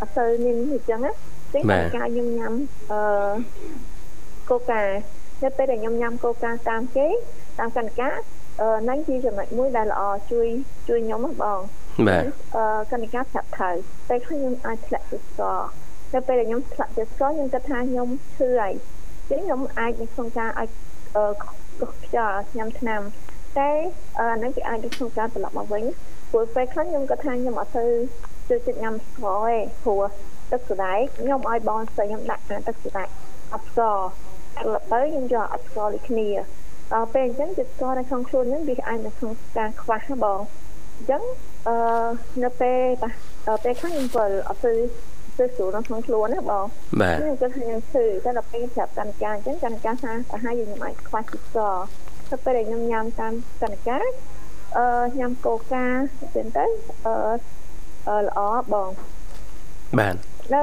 [0.00, 1.12] អត់ទៅមានអញ្ចឹងណា
[1.52, 2.52] ចឹងតែការខ្ញុំញ៉ាំ
[2.90, 3.00] អឺ
[4.50, 4.82] កូកា
[5.42, 7.06] នៅពេលដែលខ្ញុំញ៉ាំកូកាតាមគេ
[7.58, 8.08] តាមកណ្កា
[8.60, 10.46] អឺហ្នឹងជាចំណុចមួយដែលល្អជួយ
[10.88, 11.60] ជួយខ្ញុំណាបង
[12.08, 12.24] បាទ
[12.56, 13.70] អឺកណ្កាប្រាប់ថៅ
[14.08, 15.60] តែខ្ញុំអាចធ្លាក់ទឹកស្ករ
[16.14, 18.72] នៅពេលដែលខ្ញុំធ្លាក់ទឹកស្ករខ្ញុំគិតថាខ្ញុំឈឺហើយ
[19.30, 20.68] ចឹងខ្ញុំអាចនៅក្នុងការឲ្យ
[21.16, 21.32] អឺ
[21.80, 23.00] កុសខ្យល់ញ៉ាំថ្នាំ
[23.58, 23.70] តែ
[24.18, 25.84] អាហ្នឹងគេអាចនៅក្នុងការត្រឡប់មកវិញ
[26.30, 27.86] ព្រោះពេលខ្លះខ្ញុំគាត់ថាខ្ញុំអត់ទៅ
[28.50, 30.02] ចូលចិត្តញ៉ាំស្ករទេព្រោះ
[30.52, 33.08] ទឹកសដែកខ្ញុំឲ្យបងស្រីខ្ញុំដាក់អាទឹកសដែក
[33.52, 33.98] អត់ស្ករ
[34.56, 36.28] តែដល់ទៅខ្ញុំយកអត់ស្ករដូចគ្នា
[36.92, 40.40] ដល់ពេលអញ្ចឹងចិត្តស្ករនៅក្នុងខ្លួនហ្នឹងវាអាចនៅក្នុងការខ្វះណាបង
[40.96, 41.22] អញ្ចឹង
[41.68, 41.76] អឺ
[42.44, 43.10] នៅពេលបា
[43.56, 44.72] ទពេលខ្លះខ្ញុំវិលអត់ទៅ
[45.38, 46.64] ទៅស្រួលនៅក្នុងខ្លួនណាបង
[47.00, 51.74] បាទខ្ញុំគាត់ថាខ្ញុំឈឺតែដល់ពេលប្រាប់កណ្កាអញ្ចឹងកណ្កាថាប្រហែលយើងខ្ញុំអាចខ្វះជាតិស្ករ
[52.30, 53.32] ទៅពេលដែលខ្ញុំញ៉ាំតាម
[53.62, 53.98] កណ្កា
[54.76, 54.86] អឺ
[55.18, 55.86] ញ៉ាំកូកា
[56.34, 56.64] ចឹងទៅ
[57.06, 57.59] អឺអឺ
[58.26, 58.40] ល្អ
[58.72, 58.90] បង
[59.98, 60.14] បាទ
[60.54, 60.62] នៅ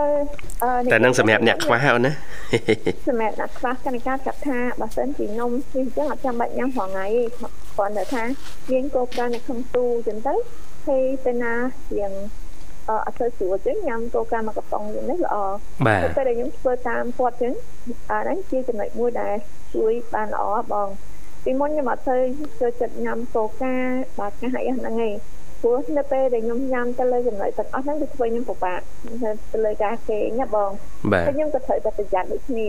[0.63, 2.11] អឺតែនឹងសម្រាប់អ្នកខ្វះអូនណា
[3.07, 7.23] សម្រាប់អ្នកខ្វះកណ្កាប្រាប់ថាបើសិនជានំនេះអញ្ចឹងអត់ចាំបាច់ញ៉ាំរាល់ថ្ងៃទេ
[7.75, 8.23] គ្រាន់តែថា
[8.71, 10.35] មានកូកានៅក្នុងទូចឹងទៅ
[10.87, 11.53] ហើយទៅណា
[11.91, 12.11] ជាង
[12.89, 15.35] អឺអត់ទៅស្រួលចឹងញ៉ាំកូកាមកកំប៉ុងយ៉ាងនេះល្អ
[15.87, 17.53] បាទទៅពេលដែលខ្ញុំធ្វើតាមគាត់ចឹង
[18.11, 19.35] អាហ្នឹងជាចំណុចមួយដែល
[19.75, 20.89] ជួយបានល្អបង
[21.43, 22.17] ពីមុនខ្ញុំអត់ទៅ
[22.59, 23.73] ចូលចិត្តញ៉ាំកូកា
[24.19, 25.15] បាកាសអីហ្នឹងឯង
[25.61, 28.79] ព្រោះនៅពេលដែលខ្ញុំញ៉ាំទៅលើចំណុចទាំងអស់ហ្នឹងវាធ្វើខ្ញុំពិបាក
[29.53, 30.71] ទៅលើការគេងណាបង
[31.11, 32.67] បាទហើយខ្ញុំក៏ត្រូវតែប្រយ័ត្នដូចគ្នា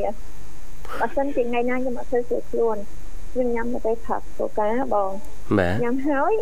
[1.01, 2.77] បើសិនជាថ្ងៃណាខ្ញុំអត់ទៅស្រួលខ្លួន
[3.33, 5.11] ខ្ញុំញ៉ាំទៅផឹកកូកាបង
[5.59, 6.33] បាទញ៉ាំហើយ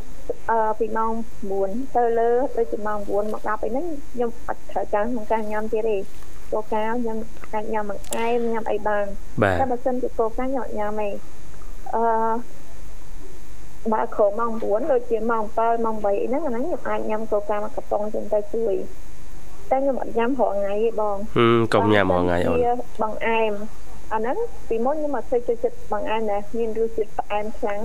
[0.50, 1.12] អឺពីម៉ោង
[1.54, 5.96] 9ទៅលើដូចជាម៉ោង9មក10អីហ្នឹងខ្ញុំអត់ត្រូវការក្នុងការញ៉ាំទៀតទេ
[6.52, 7.18] កូកាខ្ញុំ
[7.54, 9.04] អាចញ៉ាំបង្អែមញ៉ាំអីបាន
[9.42, 11.08] បាទតែបើសិនជាកូកាខ្ញុំអត់ញ៉ាំទេ
[11.94, 12.04] អឺ
[13.94, 18.74] បើក្រោមម៉ោង9ដូចជាម៉ោង7ម៉ោង8អីហ្នឹងអាហ្នឹងខ្ញុំអាចញ៉ាំកូកាមកកំប៉ុងចឹងទៅជួយ
[19.70, 23.52] តែខ្ញុំអត់ញ៉ាំរាល់ថ្ងៃទេបងហឹមកុំញ៉ាំរាល់ថ្ងៃអូនវាបង្អែម
[24.12, 24.36] អាហ្នឹង
[24.68, 27.80] ពីមុនខ្ញុំអត់សូវចូលចិត្តបង្អែមដែរមានរសជាតិផ្អែមខ្លាំង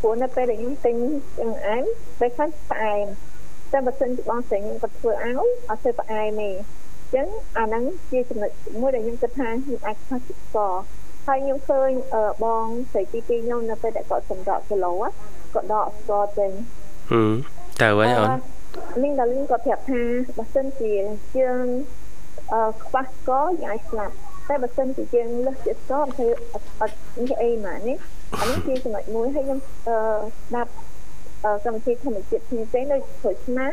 [0.00, 0.96] ព្រោះនៅពេលដែលខ្ញុំទិញ
[1.40, 1.84] បង្អែម
[2.20, 3.06] ពេលខ្លះផ្អែម
[3.72, 7.26] តែបើសិនជាបងស្រីខ្ញុំគាត់ធ្វើឲ្យអត់ធ្វើផ្អែមទេអញ្ចឹង
[7.58, 10.72] អាហ្នឹងជាចំណុចមួយដែលខ្ញុំគិតថាខ្ញុំអាចខ្វះជាតិស្ករ
[11.26, 14.92] ហើយខ្ញុំឃើញអឺបងស្រីទីពីរខ្ញុំនៅពេលដែលគាត់សម្រក់គីឡូ
[15.52, 16.50] ណាគាត់ដកស្ករចេញ
[17.10, 17.32] ហឹម
[17.82, 18.30] ទៅវិញអូន
[19.02, 20.02] លីងដល់លីងគាត់ប្រាប់ថា
[20.38, 20.92] បើសិនជា
[21.38, 21.66] យើង
[22.52, 24.14] អឺខ្វះស្ករយើងអាចស្លាប់
[24.48, 27.96] តែបើសិនជាយើងលើសជាតិស្ករគឺអត់អត់នេះអីម៉ានេះ
[28.40, 29.96] អានេះជាចំណុចមួយហើយខ្ញុំអឺ
[30.46, 30.72] ស្ដាប់
[31.44, 33.66] អឺកម្មវិធីធម្មជាតិផ្សេងៗដូចក្រូចឆ្មា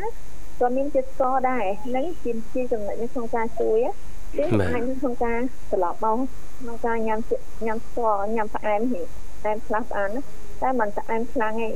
[0.60, 3.78] ក៏មានជាតិស្ករដែរហ្នឹងជាជាចំណុចនៅក្នុងការជួយ
[4.36, 5.38] ទេអាចក្នុងការ
[5.72, 6.18] ត្រឡប់មក
[6.60, 7.20] ក្នុងការញ៉ាំ
[7.66, 9.00] ញ៉ាំស្ករញ៉ាំផ្អែមហិ
[9.44, 10.22] តែខ្លះបានណា
[10.62, 11.70] តែមិនផ្អែមខ្លាំងទេ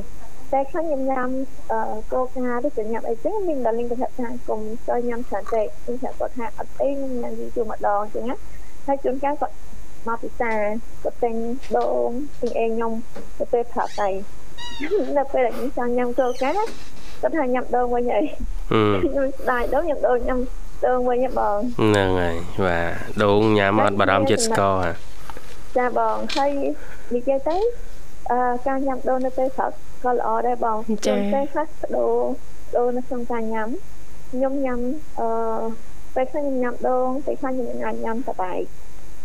[0.52, 1.28] តែខ្លះខ្ញុំញ៉ាំ
[1.72, 1.80] អឺ
[2.12, 8.36] កូកាឬក៏ញ៉ាំអីចឹងមានដល់លីងគាត់ថាកុំចូលញ៉ាំច្រើនពេកខ្ញុំថាគាត់ថាអត់អីខ្ញុំញ៉ាំយូរៗម្ដងចឹងណា
[8.86, 9.54] ហើយជួនកាលគាត់
[10.06, 10.52] មកពិសា
[11.02, 11.34] គាត់ទិញ
[11.76, 12.08] ដូង
[12.40, 12.92] ទិញអីខ្ញុំ
[13.38, 14.08] ទៅពេលប្រាប់ទៅ
[15.16, 18.22] នៅពេលដែលខ្ញុំចង់ញ៉ាំកូកាគាត់ថាញ៉ាំដូងវិញអី
[18.70, 20.40] ហឹមខ្ញុំស្ដាយដូងញ៉ាំដូងញ៉ាំ
[20.86, 22.90] ដូងវិញហ៎បងហ្នឹងហើយបាទ
[23.22, 24.94] ដូងញ៉ាំអត់បារម្ភជាតិស្ករហ่ะ
[25.76, 26.50] ចាបងហើយ
[27.14, 27.93] និយាយទៅអឺ
[28.66, 29.72] ការញ៉ាំដូងនៅពេលព្រឹក
[30.04, 32.14] ក៏ល្អដែរបងចា៎ពេលខ្លះដូរ
[32.76, 33.68] ដូរនៅក្នុងការញ៉ាំ
[34.32, 34.80] ខ្ញុំញ៉ាំ
[35.20, 35.28] អឺ
[36.14, 38.58] ពេលខ្លះខ្ញុំញ៉ាំដូងពេលខ្លះខ្ញុំអាចញ៉ាំសបាយ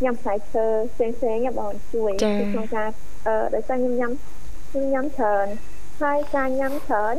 [0.03, 2.89] ញ៉ាំផ្លែឈើផ្សេងផ្សេងៗបងជួយចា៎ក្នុងការ
[3.27, 4.11] អឺដោយសារខ្ញុំញ៉ាំ
[4.71, 5.47] ខ្ញុំញ៉ាំច្រើន
[6.01, 7.15] ហើយការញ៉ាំច្រើន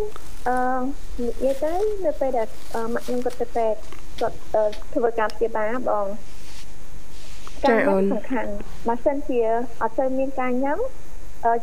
[0.49, 0.57] អឺ
[1.23, 1.73] និយាយទៅ
[2.05, 3.79] នៅពេលដែលអឺម៉ាក់ខ្ញុំគាត់ទៅពេទ្យ
[4.21, 4.64] គាត់អឺ
[4.95, 6.07] ធ្វើការព្យាបាលបង
[7.64, 8.53] ចា៎ការញ៉ាំអូនសំខាន់
[8.88, 9.40] បើសិនជា
[9.83, 11.10] អត់ទៅមានការញ៉ាំអឺ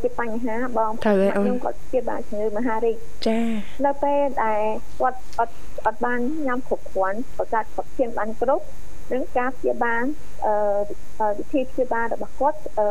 [0.02, 3.40] ជាបញ្ហាបងត្រូវហើយអូនខ្ញុំគាត់ព្យាបាលជំងឺមហារីកចា
[3.86, 4.62] នៅពេលដែល
[5.00, 8.66] គាត់អត់អត់បានញ៉ាំគ្រប់គ្រាន់ប្រកាសគាត់ព្យាបាលគ្រប់
[9.13, 10.04] នឹងការព្យាបាល
[10.46, 12.88] អឺវិធីព្យាបាលរបស់គាត់អឺ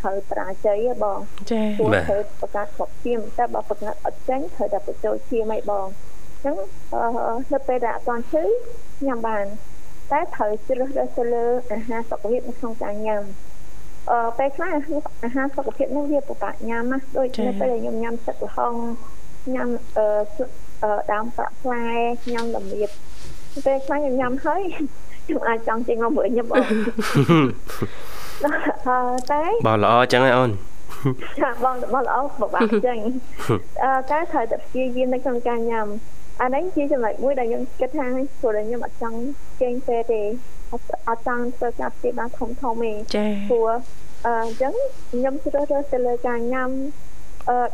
[0.00, 1.18] ត្រូវបរាជ័យហ៎បង
[1.50, 6.56] ចាព្រោះត្រូវប្រកាសគ្រប់ព្យាតែបើប្រកាសអត់ចេញត្រូវតែបញ្ចូលព្យាមិនបងអញ្ចឹង
[6.92, 8.42] អឺនៅពេលដែលអត់ទាន់ឈឺ
[9.06, 9.44] ញ៉ាំបាន
[10.10, 13.22] តែត្រូវជ្រើសរើសទៅលើអាហារសុខភាពនៅក្នុងការញ៉ាំ
[14.10, 14.68] អឺពេលខ្លះ
[15.24, 18.74] អាហារសុខភាពនឹងវាពិបាកញ៉ាំណាដូចនៅពេលដែលខ្ញុំញ៉ាំទឹកល្ហុង
[19.54, 20.06] ញ៉ាំអឺ
[21.12, 21.84] ដើមប្រាក់ផ្លែ
[22.32, 22.90] ញ៉ាំល្មៀត
[23.66, 24.62] ពេលខ្លះខ្ញុំញ៉ាំហើយ
[25.26, 26.64] ខ្ញុំអាចចង់ចេញមកវិញបង
[28.46, 28.98] អឺ
[29.30, 30.50] តែបងល្អចឹងហើយអូន
[31.38, 32.98] ចាបងរបស់ល្អពិបាកចឹង
[33.84, 35.86] អឺតែត្រូវតែព្យាយាមនៅក្នុងការញ៉ាំ
[36.42, 38.06] អានេះជាចំណុចមួយដែលខ្ញុំគិតថា
[38.40, 39.18] ព្រោះតែខ្ញុំអត់ចង់
[39.60, 40.20] ចេញពេលទេ
[41.08, 43.70] អត់ចង់ធ្វើការព្យាបាលធំធំទេចាព្រោះ
[44.26, 44.74] អឺអញ្ចឹង
[45.10, 46.70] ខ្ញុំជ្រើសរើសទៅលើការញ៉ាំ
[47.48, 47.66] អឺ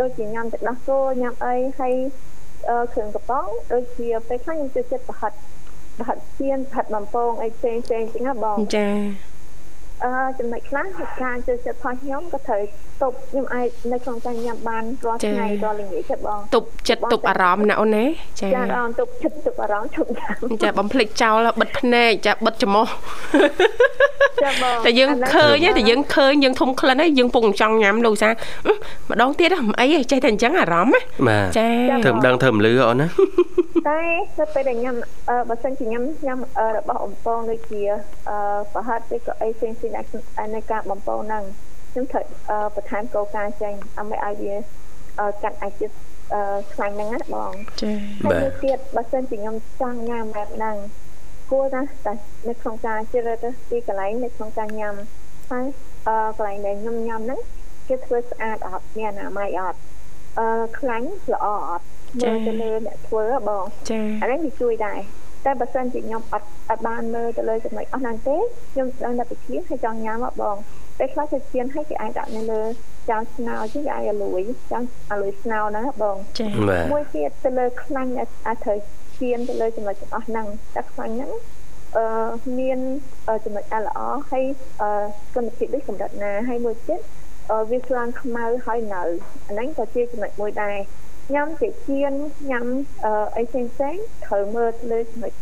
[0.00, 1.94] ដូចជាញ៉ាំទឹកដោះគោញ៉ាំអីហើយ
[2.92, 5.32] គ្រឿងកំប៉ុងដូចជាពេលខ្លះខ្ញុំចូលចិត្តប្រហិត
[5.98, 8.86] ប្រហិតជៀនប្រហិតបំពងអីផ្សេងផ្សេងចឹងណាបងចា
[10.04, 10.86] អឺចំណុចខ្លះ
[11.22, 12.62] ការចូលចិត្តផងខ្ញុំក៏ត្រូវ
[13.02, 18.04] ទប់ខ្ញុំអាចនៅក្នុងការញ៉ាំបានរាល់ថ្ងៃរាល់ល្ងាចចិត្តបងទប់ចិត្តទប់អារម្មណ៍ណាអូនណា
[18.40, 20.08] ចាចាអូនទប់ចិត្តទប់អារម្មណ៍ជប់
[20.62, 22.86] ចាបំភ្លេចចោលបិទភ្នែកចាបិទច្រមុះ
[24.42, 30.94] ចាបងតែយើងឃើញតែយើងឃើញយើងធំក្លិនហើយយើងពងចង់ញ៉ាំលោកសាម្ដងទៀតមិនអីចេះតែអញ្ចឹងអារម្មណ៍
[31.28, 31.66] ណាចា
[32.04, 33.06] ធ្វើមិនដឹងធ្វើមិនលឺអូនណា
[33.88, 34.00] តែ
[34.38, 34.96] ទៅពេលដែលញ៉ាំ
[35.48, 36.38] បើសិនជាញ៉ាំញ៉ាំ
[36.76, 37.82] របស់អំពងដូចជា
[38.74, 39.78] ប្រហិតឬក៏អីផ្សេងៗ
[40.54, 41.44] នៅការបំពងហ្នឹង
[41.92, 42.24] ខ្ញុំត្រូវ
[42.74, 44.54] បន្ថែមកោការចេញដើម្បីឲ្យវា
[45.42, 45.94] កាត់អាចជាតិ
[46.72, 50.76] ខ្លាញ់ហ្នឹងណាបងចា៎ហើយទៀតបើសិនជាខ្ញុំចង់ញ៉ាំបែបហ្នឹង
[51.50, 52.12] គួរណាស់តែ
[52.48, 54.94] នៅក្នុងការជ្រើសរើសទីកន្លែងនៅក្នុងការញ៉ាំ
[55.50, 55.66] ហើយ
[56.36, 57.40] កន្លែងដែលខ្ញុំញ៉ាំហ្នឹង
[57.88, 59.78] គេធ្វើស្អាតអត់មានអនាម័យអត់
[60.38, 60.46] អឺ
[60.78, 61.86] ខ្លាញ់ល្អអត់
[62.20, 64.98] មើលទៅលើអ្នកធ្វើបងចា៎អានេះវាជួយដែរ
[65.46, 68.36] តែបើសិនជាខ្ញុំអត់អត់បានមើលទៅលើចំណុចអស់ហ្នឹងទេ
[68.72, 70.56] ខ្ញុំដឹងតែពិធីហើយចង់ញ៉ាំមកបង
[70.98, 72.62] ពេលខ្លះទៅជៀនឲ្យគេអាចដាក់នៅលើ
[73.10, 76.50] ចានស្នោជាងគេអាចឲ្យលួយចានឲ្យលួយស្នោហ្នឹងបងចា៎
[76.92, 78.78] មួយទៀតទៅលើខ្លាញ់អាចត្រូវ
[79.20, 81.32] ជៀនទៅលើចំណុចទាំងអស់ហ្នឹងតែខ្លាញ់ហ្នឹង
[81.96, 82.04] អឺ
[82.58, 82.78] មាន
[83.44, 84.00] ចំណុចល្អ
[84.30, 84.44] ហើយ
[84.80, 87.00] អឺគុណភាពដូចកម្រិតណាហើយមួយទៀត
[87.70, 89.02] វាស្លាងខ្មៅហើយនៅ
[89.48, 90.76] អាហ្នឹងក៏ជាចំណុចមួយដែរ
[91.34, 92.12] ញ៉ាំជាជៀន
[92.50, 92.66] ញ៉ាំ
[93.36, 95.32] អីផ្សេងផ្សេងត្រូវមើលលើចំណុច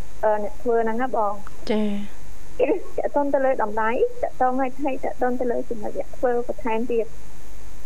[0.42, 1.32] អ្នកធ្វើហ្នឹងណាបង
[1.70, 1.82] ចា
[2.68, 3.90] តកតនទៅលើតម្លៃ
[4.22, 7.06] តកតងឲ្យថៃតកតនទៅលើចំណុចធ្វើបន្ថែមទៀត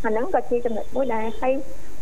[0.05, 1.55] អាហ្នឹងក៏ជាចំណុចមួយដែរហើយ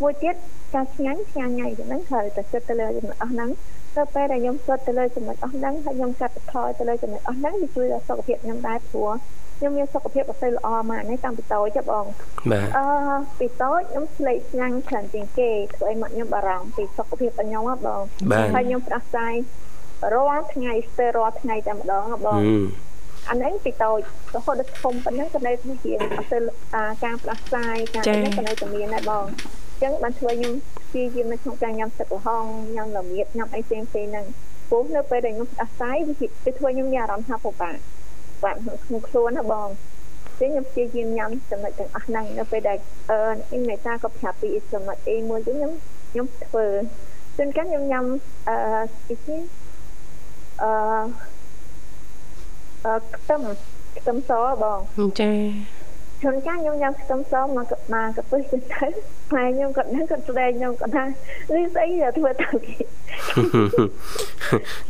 [0.03, 0.35] មួយទៀត
[0.75, 3.51] ការឆ្ងាញ់ឆ្ងាញ់ហ្នឹងហ្នឹងត្រូវតែគិតទៅលើចំណុចអស់ហ្នឹង
[3.97, 9.11] ទៅពេលដែលខ្ញុំគិតទៅលើចំណុចអស់ហ្នឹងហើយខ្ញុំកាត់បន្ថយទៅលើចំណុចអស់ហ្នឹងវាជួយដល់សុខភាពខ្ញុំដែរព្រោះ
[9.63, 12.05] ខ្ញុំមានសុខភាពអត់សូវល្អម៉ាកនេះតាំងពីតូចចាបង
[12.53, 12.87] បាទអឺ
[13.39, 18.01] ពីតូចខ្ញុំស្លេកស្ញាំងខ្លាំងជាងគេធ្វើឲ្យម៉ាក់ខ្ញុំបារម្ភពីសុខភាពរបស់ខ្ញុំហ៎បង
[18.55, 19.35] ហើយខ្ញុំប្រាស្រ័យ
[20.15, 22.41] រាល់ថ្ងៃស្ទើររាល់ថ្ងៃតែម្ដងបង
[23.31, 24.01] អានេះពីតូច
[24.35, 26.39] រហូតដល់ធំប៉ុណ្ណឹងក៏នៅតែជាអត់ទៅ
[27.05, 30.55] ការផ្លាស់ផ្សាយការនេះក៏នៅតែមានដែរបងអញ្ចឹងបានធ្វើខ្ញុំ
[30.91, 32.45] ព្យាយាមនៅក្នុងការញ៉ាំទឹកល្ហុង
[32.75, 34.27] ញ៉ាំល្មៀតញ៉ាំអីផ្សេងផ្សេងហ្នឹង
[34.71, 37.77] ព្រោះនៅពេលដែលខ្ញុំផ្លាស់ផ្សាយវាធ្វើខ្ញុំមានអារម្មណ៍ថាពិបាក
[38.45, 39.69] បាក់ក្នុងខ្លួនណាបង
[40.41, 42.79] ចឹងខ្ញុំព្យាយាមញ៉ាំចំណុចទាំងអស់ហ្នឹងនៅពេលដែល
[43.11, 43.19] អឺ
[43.51, 45.73] អ៊ីមេតាក៏ប្រាប់ពីចំណុច A មួយចឹងខ្ញុំ
[46.11, 46.67] ខ្ញុំធ្វើ
[47.37, 48.05] ជួនកាលខ្ញុំញ៉ាំ
[48.49, 48.57] អឺ
[49.09, 49.37] អីគេ
[50.63, 50.71] អឺ
[52.85, 53.41] អឺខ្ទឹម
[53.99, 54.31] ខ្ទឹមស
[54.63, 54.79] បង
[55.21, 55.31] ចា
[56.23, 58.89] ជួនកាលខ្ញុំញ៉ាំខ្ទឹមសមកមកកពឹសទៅទៅ
[59.33, 61.05] ហើយខ្ញុំក៏ដឹងគាត់ស្ដែងខ្ញុំក៏ថា
[61.57, 62.77] ឬស្អីដែលធ្វើទៅគេ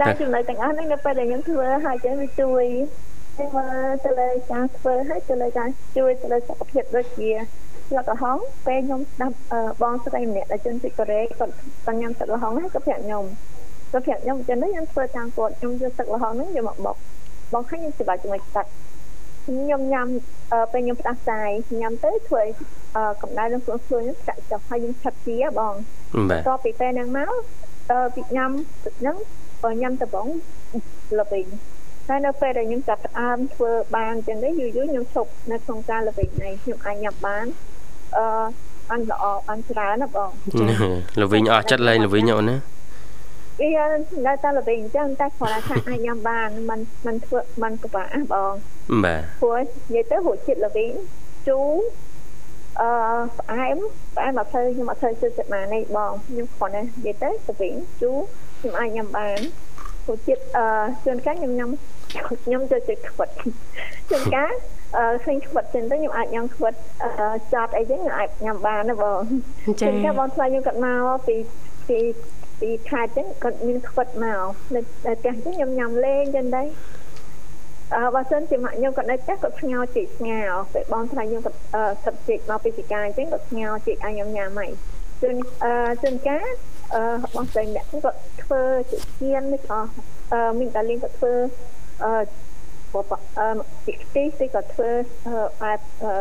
[0.00, 7.30] តែចំណុចទាំងអស់ហ្នឹងនៅពេលដែលខ្ញុំធ្វើហើយចឹងវាជួយហើយ មើលទៅលើការធ្វើហើយទៅលើការជួយទៅលើសុខភាពដូចជា
[7.88, 9.36] ស្លឹកល្ហុងពេលខ្ញុំស្ដាប់
[9.82, 11.52] បងស្រីម្នាក់ដែលជនជាតិកូរ៉េគាត់
[11.84, 13.24] គាត់ញ៉ាំទឹកល្ហុងហើយគាត់ប្រាប់ខ្ញុំ
[13.92, 16.96] គាត់ប្រាប់ខ្ញុំចឹងខ្ញុំធ្វើតាមគាត់ខ្ញុំយកទឹកល្ហុងហ្នឹងយកមកបុក
[17.52, 18.66] បុកហើយខ្ញុំច្របាច់ជាមួយទឹក
[19.46, 20.06] ខ្ញុំញ៉ាំ
[20.72, 22.48] ពេលខ្ញុំផ្ដាសាយញ៉ាំទៅធ្វើឲ្យ
[23.22, 25.74] កម្ដៅក្នុងខ្លួនខ្លួនខ្ញុំចាក់ចុះហើយខ្ញុំឆាប់ជាបង
[26.30, 27.32] បាទតពីពេលហ្នឹងមក
[28.14, 28.50] ពីញ៉ាំ
[28.84, 29.16] ទឹកហ្នឹង
[29.82, 30.26] ញ៉ាំតបង
[31.18, 31.46] ល្បិញ
[32.07, 37.45] ហើយនៅពេលដែលខ្ញុំចាប់ផ្ដើមធ្វើបានអញ្ចឹងទៅយូរយូរខ្ញុំឈប់នៅក្នុងការល្បិចនេះខ្ញុំអាចញ៉ាំបាន
[38.17, 38.25] អឺ
[38.91, 40.31] អញល្អអញច្រើនណាបង
[41.21, 42.57] ល្វិញអស់ចិត្តលែងល្វិញអូនណា
[43.61, 43.69] អី
[44.27, 48.53] នៅតែល្វិញអញ្ចឹងតែគ្រាន់តែថាអាចញ៉ាំបានมันมันធ្វើมันពិបាកបង
[49.05, 50.91] បាទព្រោះនិយាយទៅរសជាតិល្វិញ
[51.47, 51.69] ជូរ
[52.81, 52.89] អឺ
[53.39, 53.77] ផ្អែម
[54.15, 58.17] ផ្អែមអត់ធ្វើខ្ញុំអត់ធ្វើជឿចិត្តបានទេបងខ្ញុំគ្រាន់តែនិយាយទៅល្វិញជូរ
[58.59, 59.39] ខ្ញុំអាចញ៉ាំបាន
[60.04, 60.66] ព្រោះជាតិអឺ
[61.04, 61.70] ជួនកាលខ្ញុំញ៉ាំ
[62.44, 63.28] ខ្ញុំចូលចិត្តខ្វិត
[64.10, 64.52] ជួនកាល
[64.96, 66.74] អឺឃើញខ្វិតចឹងទៅខ្ញុំអាចញ៉ាំខ្វិត
[67.52, 69.20] ចត់អីចឹងខ្ញុំអាចញ៉ាំបានណាបង
[69.80, 71.36] ចា៎តែបងថ្លៃខ្ញុំគាត់មកពី
[71.88, 71.98] ពី
[72.60, 76.66] ពីខេត្តចឹងគាត់មានខ្វិតមកនៅផ្ទះចឹងខ្ញុំញ៉ាំលេងចឹងដែរ
[77.96, 81.58] អឺបើសិនជាម៉ាក់ខ្ញុំគាត់នៅផ្ទះគាត់ស្ងោរជីកស្ងោរពេលបងថ្លៃខ្ញុំគាត់
[82.04, 84.70] គាត់ជីកមកពីពីកាអញ្ចឹងគាត់ស្ងោរជីកឲ្យខ្ញុំញ៉ាំហើយ
[85.22, 86.46] ជួនអឺជួនកាល
[86.94, 87.02] អឺ
[87.34, 89.80] បងស្រីអ្នកគាត់ធ្វើជាជានេះក៏
[90.32, 91.32] អឺមីងតាលីនគាត់ធ្វើ
[92.04, 92.12] អឺ
[92.92, 93.46] បបអឺ
[93.84, 94.90] ពីទីទីគាត់ធ្វើ
[95.26, 96.12] អឺអាចអឺ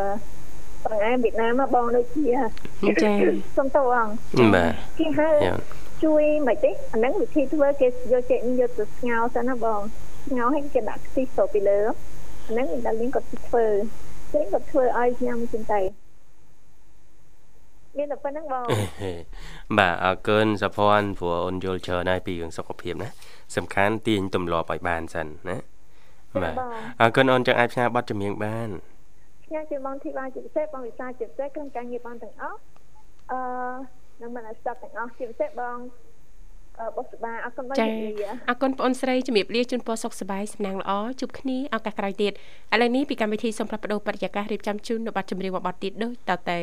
[0.84, 2.26] បងឯវៀតណាមបងដូចជា
[3.02, 3.12] ចា
[3.56, 4.06] សុំតបង
[4.54, 5.56] បាទគេហៅយ៉ា
[6.04, 9.80] ជួយមិនទេអាហ្នឹងវិធីធ្វើគេយកចេកយកទៅស្ងោរសិនណាបង
[10.26, 11.80] ស្ងោរឲ្យគេដាក់ខ្ទិះចូលពីលើ
[12.46, 13.66] អាហ្នឹងដាលីងគាត់ធ្វើ
[14.32, 15.80] ចេកគាត់ធ្វើឲ្យញ៉ាំចឹងទៅ
[17.98, 18.64] មានតែប៉ុណ្្នឹងបង
[19.78, 23.08] បាទអរគុណសុភ័ណ្ឌព្រោះអូនយល់ច្រើនហើយពីរឿងសុខភាពណា
[23.56, 25.56] សំខាន់ទាញទម្លាប់ឲ្យបានសិនណា
[26.42, 26.54] បាទ
[27.00, 28.68] អរគុណអូនចឹងអាចផ្សាយប័ណ្ណចម្រៀងបាន
[29.52, 32.58] ញ៉ាំជាបងធីបាជាពិសេសបងវិសាជាពិសេសក្រុមការងារបងទាំងអស់
[33.30, 33.38] អឺ
[34.20, 35.78] នឹងមិនឲ្យស្ដាប់ទាំងអស់ជាពិសេសបង
[36.80, 46.60] អឺបុស្បាអរគុណបងចាជម្រាបអរគុណបងអូនស្រីជំរាបលាជូនពរសុខសប្បាយសំណាងល្អជួបគ្នាឱកាសក្រោយទៀតឥឡូវនេះពីកម្មវិធីសូមផ្លាស់ប្ដូរបរិយាកាសរៀបចំជូននៅប័ណ្ណចម្រៀងមួយប័ណ្ណទៀតដូចតទៅ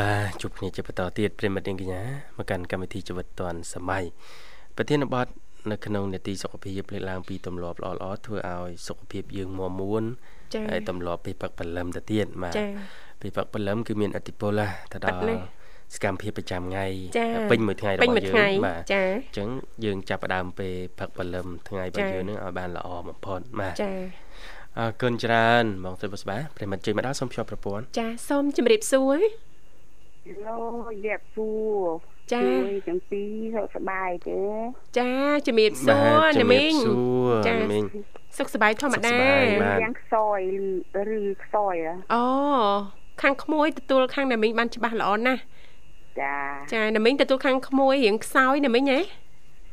[0.00, 2.02] បាទជួបគ្នាជាបន្តទៀតប្រិមិត្តនាងកញ្ញា
[2.38, 4.04] មកកាន់កម្មវិធីជីវិតឌွန်សម័យ
[4.76, 5.26] ប្រធានបទ
[5.70, 10.02] នៅក្នុងនេតិសុខភាពលើកឡើងពីទម្លាប់ល្អៗធ្វើឲ្យសុខភាពយើងមាំមួន
[10.54, 12.66] ចាហើយទម្លាប់ពេលផឹកបលឹមទៅទៀតបាទចា
[13.20, 15.42] ពេលផឹកបលឹមគឺមានអតិពលណាទៅដល់ប៉ិតណាស់
[15.94, 16.86] សកម្មភាពប្រចាំថ្ងៃ
[17.18, 19.48] ចាពេញមួយថ្ងៃរពេញរបស់មួយយើថ្ងៃងបាទចាអញ្ចឹង
[19.84, 23.92] យើងចាប់ផ្ដើមពេលផឹកបលឹមថ្ងៃរបស់ចាយើងនឹងឲ្យបានល្អបំផុតបាទចា
[24.78, 29.18] អរគុណច្រើនបងស្រីបុស្បាប្រិមិត្តជួយមកដល់សូមភ្ជាប់ប្រព័ន្ធចាសូមជម្រាបសួរ
[30.46, 30.58] ឡូ
[31.06, 31.88] យ៉ាប់សួរ
[32.32, 33.22] ចាជួយទាំងពី
[33.54, 34.40] រសុខសប្បាយទេ
[34.98, 35.10] ចា
[35.46, 36.94] ជម្រាបសួរជំណារាមីបងសួ
[37.26, 37.84] រចាណាមីង
[38.38, 40.40] សុខសប្បាយធម្មតាសុខសប្បាយបាទយ៉ាងខ្សោយ
[41.10, 42.22] ឬឬខ្សោយហ៎អូ
[43.22, 45.40] ខាងក្មួយទទួលខាងណាមីងបានច្បាស់ល្អណាស់
[46.20, 46.36] ចា
[46.72, 49.00] ចាណាមីងទទួលខាងក្មួយរៀងខ្សោយណាមីងហ៎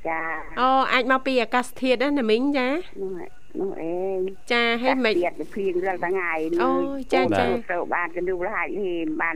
[0.08, 0.22] ចា
[0.60, 2.70] អូអាចមកពីអាកាសធាតុណាណាមីងចា
[3.02, 4.20] នោះឯងនោះឯង
[4.52, 6.32] ចាហើយមិនទៀតទៅព្រៀងរាល់ថ្ងៃ
[6.63, 6.70] អូ
[7.13, 9.36] ចាចាទៅបានក៏នូវហើយហេបាន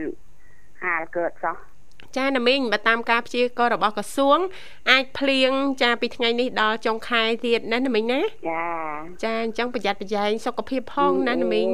[0.84, 1.58] ហាលកើតសោះ
[2.16, 4.40] ចាណាមីងបើតាមការព្យាករណ៍របស់ក្រសួង
[4.90, 8.66] អាចភ្លៀងចាពីថ្ងៃនេះដល់ចុងខែទៀតណាណាមីងណាចា
[9.24, 11.68] ចាអញ្ចឹងប្រយ័ត្នប្រយែងសុខភាពផងណាណាមីង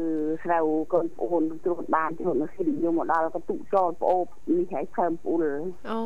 [0.00, 4.24] មើលស្រូវកូនប្អូនត្រួតបានត្រួតនៅស៊ីយកមកដល់ក៏ទុកចោលប្អូន
[4.56, 5.44] នេះហើយខើមប្អូន
[5.90, 6.00] អូ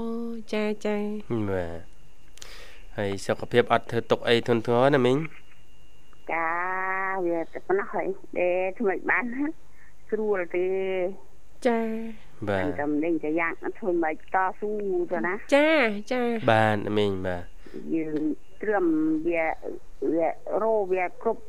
[0.53, 0.97] ចាចា
[1.51, 1.81] បាទ
[2.97, 5.17] ហើយសុខភាពអត់ធ្វើទុកអីធន់ធ្ងរណាមីង
[6.33, 6.49] ចា
[7.27, 8.07] វាតែប៉ុណ្ណោះហើយ
[8.39, 9.45] ដែលថ្មីបានណា
[10.11, 10.67] ស្រួលទេ
[11.67, 11.79] ចា
[12.49, 14.71] បាទតែមិនដឹងតែយ៉ាងធ្វើមិនតស៊ូ
[15.13, 15.69] ទៅណាចា
[16.13, 17.43] ចាបាទណាមីងបាទ
[17.95, 18.21] យើង
[18.63, 18.87] ត្រឹម
[19.29, 19.45] វា
[20.15, 20.29] វា
[20.63, 21.43] រោវាគ្រប់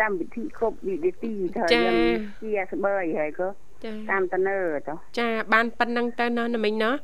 [0.00, 1.94] កម្មវិធីគ្រប់វិធីត្រូវយើង
[2.42, 3.48] ជាស្បើយហើយក៏
[3.84, 6.94] ចាតាមតនើទៅចាបានប៉ុណ្ណឹងទៅណោះណាមីងណោះ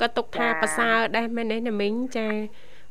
[0.00, 2.28] ក៏ទុកថាចាប្រសើរដែរមែនទេណាមីងចា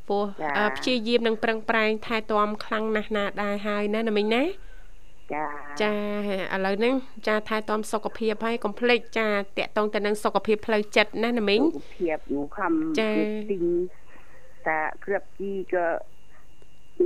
[0.09, 4.43] ព្រោះចាអឺព្យាយាមនឹងប្រឹងប្រែងថែទាំខ្លាំងណាស់ណាដែរហើយណាណាមីងណា
[5.33, 5.45] ចា
[5.81, 5.93] ចា
[6.55, 6.95] ឥឡូវហ្នឹង
[7.27, 13.11] ចាថែទាំសុខភាពហើយកុំភ្លេចចាតកតងទៅនឹងសុខភាពផ្លូវចិត្តណាណាមីងសុខភាពនោះខំចា
[13.51, 13.65] ទិញ
[14.67, 15.87] តាគ្រាប់ជីក៏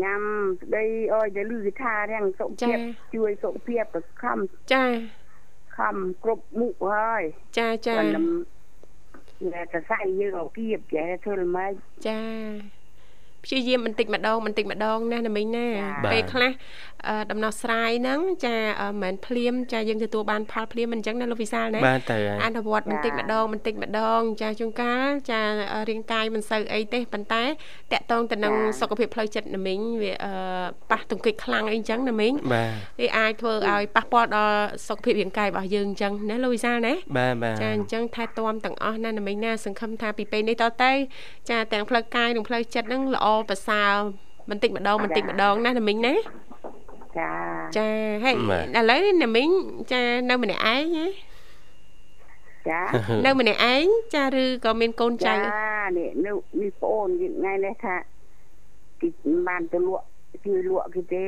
[0.02, 0.22] ញ៉ាំ
[0.62, 2.78] ស្ដីអើយដែលលឺគេថារាំងសុខភាព
[3.16, 4.40] ជួយសុខភាពក៏ខំ
[4.74, 4.86] ចា
[5.78, 7.24] ខំគ្រប់មុខហើយ
[7.58, 11.72] ចាចាប៉ុន្តែតែសរសៃយើងអគៀបចេះធ្វើល្មិច
[12.08, 12.20] ចា
[13.46, 16.52] ព្យាយាមបន្តិចម្ដងបន្តិចម្ដងណាណាមីងណាចាពេលខ្លះ
[17.08, 25.42] អឺដំណោះស្រាយហ្នឹងចាអឺមិនមែនភ្លាមចាយើងទទួលបានផលភ្លាមមិនអញ្ចឹងណាលោកវិសាលណាបាទទៅហើយអនុវត្តបន្តិចម្ដងបន្តិចម្ដងចាជួនកាលចា
[25.90, 30.34] រាងកាយមិនសូវអីទេប៉ុន្តែតកតងទៅនឹងសុខភាពផ្លូវចិត្តណាមីងវាអឺ
[30.92, 40.92] ប៉ះទង្គិចខ្លាំងអីអញ្ចឹងណាមីងបាទវាអាចធ្វើឲ្យប៉ះពាល់ដល់សុខភាពរាងកាយរបស់យើងអញ្ចឹងណាលោកវិសាលណាបាទបាទចាអញ្ចឹងថែទាំទាំងអស់ណាណាមីងណាសង្ឃឹមថាពីពេលនេះតទៅ
[41.50, 43.92] ចាទាំងផ្លូវកាយនិងផ្លូវចិត្តហ្នឹងល្អប្រសើរ
[44.50, 46.14] បន្តិចម្ដងបន្តិចម្ដងណាណាមីងណា
[47.18, 47.32] ចា
[47.78, 47.88] ចា
[48.24, 48.36] ហើយ
[48.76, 49.50] ឥឡូវណាមីង
[49.92, 51.06] ចានៅម្នាក់ឯងណា
[52.70, 52.82] ចា
[53.26, 55.38] នៅម្នាក់ឯងចាឬក៏មានកូនចៅចា
[55.98, 57.96] នេះនេះប្អូនយើងថ្ងៃនេះថា
[59.02, 59.08] គេ
[59.48, 60.06] បានទៅលក់
[60.46, 61.26] ជួយលក់គេទេ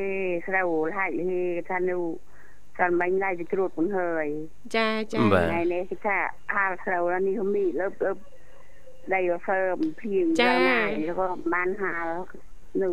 [0.48, 0.68] ស្រូវ
[0.98, 1.96] ហាច់ហេថានៅ
[2.80, 4.28] ចាំបាញ់ឡាយទៅត្រួតមិនហើយ
[4.76, 6.18] ចាចាថ្ងៃនេះគេថា
[6.54, 8.18] អាលស្រូវនេះមីលើបលើប
[9.14, 10.80] ដីរសើមភ្លៀងយ៉ាងណា
[11.20, 12.08] ក៏បានហាល
[12.82, 12.90] នៅ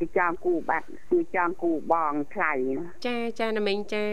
[0.00, 4.04] ទីចង់គូបាត់គឺចង់គូបងថ្លៃណាចាចាណាមីងចា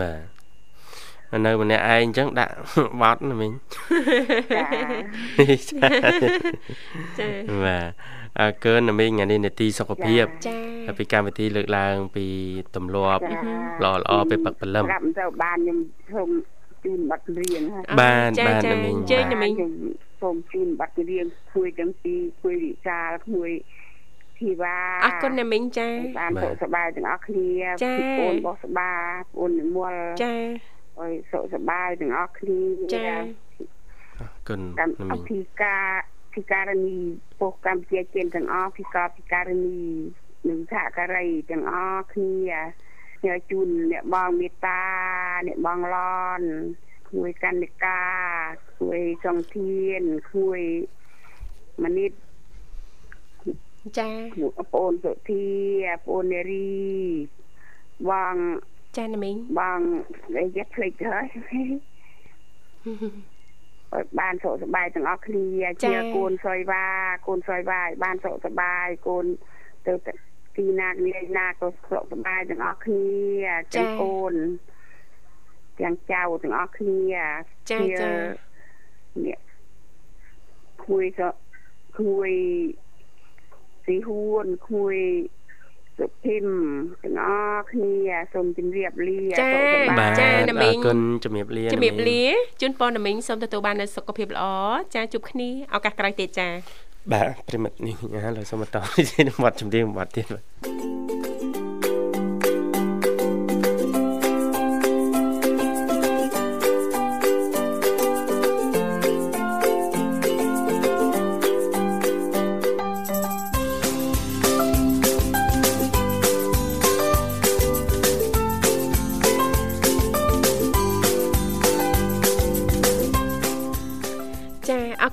[0.00, 2.54] បាទនៅម្នាក់ឯងអញ្ចឹងដាក់
[3.00, 5.88] បត់ណាមីងចា
[7.18, 7.28] ចា
[7.64, 7.88] បាទ
[8.40, 10.24] អើកើណាមីងថ្ងៃនេះនេតិសុខភាព
[10.86, 12.26] ហើយពីកម្មវិធីលើកឡើង ពី
[12.76, 13.22] ទម្លាប់
[13.84, 15.78] ល្អល្អពេលបឹកព្រលឹមប្រាប់ទៅបានខ្ញុំ
[16.08, 16.28] ខ្ញុំ
[16.84, 19.72] ជូនប័ណ្ណរៀងហើយបានចាបានចាណាមីងជើញណាមីងខ្ញុំ
[20.20, 23.50] សូមជូនប័ណ្ណរៀងគួយទាំងពីរគួយវិសាលគួយ
[24.38, 25.88] ធីវ៉ាអរគុណណាមីងចា
[26.20, 27.48] បានសុខសប្បាយទាំងអស់គ្នា
[27.84, 30.34] ចា៎ប្អូនរបស់សបាប្អូននិមលចា
[30.98, 32.60] ឲ្យសុខសប្បាយទាំងអស់គ្នា
[32.94, 33.04] ចា
[34.20, 35.86] អរគុណកម្មណាអមីងធិការ
[36.34, 36.98] ភិការនី
[37.40, 39.80] ពុកកម្ពុជាជាតិទាំងអស់ភិការភិការនី
[40.48, 42.60] និងសហការីទាំងអស់គ្នា
[43.26, 44.82] ញើជូនអ្នកបងមេត្តា
[45.46, 45.96] អ្នកបងឡ
[46.38, 46.40] ន
[47.10, 48.00] គួយកណ្ឌិកា
[48.80, 50.02] គួយសង្ធាន
[50.32, 50.60] គួយ
[51.82, 52.12] មនិត
[53.98, 55.46] ចាបងប្អូនសុធា
[55.94, 56.74] បងប្អូននារី
[58.10, 58.34] បង
[58.96, 59.80] ចាណាមីងបង
[60.36, 61.26] និយាយភ្លេចហើយ
[63.92, 65.46] ឲ្យបានសុខសប្បាយទាំងអស់គ្នា
[65.84, 66.86] ជាកូនសុយវ៉ា
[67.26, 69.24] កូនសុយវ៉ាឲ្យបានសុខសប្បាយកូន
[69.86, 69.94] ទៅ
[70.56, 73.12] ទីណាគ្នាណាក៏សុខសប្បាយទាំងអស់គ្នា
[73.74, 74.34] ទាំងកូន
[75.80, 77.00] ទាំងចៅទាំងអស់គ្នា
[77.70, 78.10] ចាចា
[79.24, 79.38] នេះ
[80.84, 81.28] គួយក៏
[81.98, 82.30] គួយ
[83.84, 84.96] ស៊ីហួនគួយ
[85.98, 86.46] សុភិម
[87.02, 87.24] ទាំងអ
[87.54, 87.94] ស់គ្នា
[88.34, 92.22] សូមជម្រាបលាចាសុខសប្បាយបាទចាណាមីងអរគុណជំរាបលាជំរាបណាមីងលា
[92.60, 94.44] ជូនពរណាមីងសូមទទួលបាននូវសុខភាពល្អ
[94.94, 96.48] ចាជួបគ្នាឱកាសក្រោយទៀតចា
[97.12, 100.44] បាទប្រិមិត្តនេះណាឡើយសូមបន្តទៀតវត្តចម្រៀងវត្តទៀតបាទ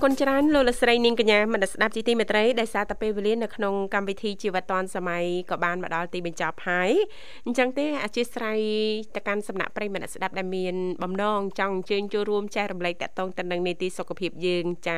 [0.06, 6.92] គុណច្រើនលោកលកស្រីនាងកញ្ញាមនស្សស្ដាប់ជីទីមេត្រីដែលសារតែពេលវេលានៅក្នុងកម្មវិធីជីវិតឌွန်សម័យក៏បានមកដល់ទីបញ្ចប់ហើយ
[7.46, 8.58] អញ្ចឹងទេអធិស្ឋាន
[9.16, 14.96] ទៅកាន់សំណាក់ប្រិយមនស្សស្ដាប់ដែលមានបំណងចង់អញ្ជើញចូលរួមចែករំលែកតកតងទៅនឹងនីតិសុខភាពយើងចា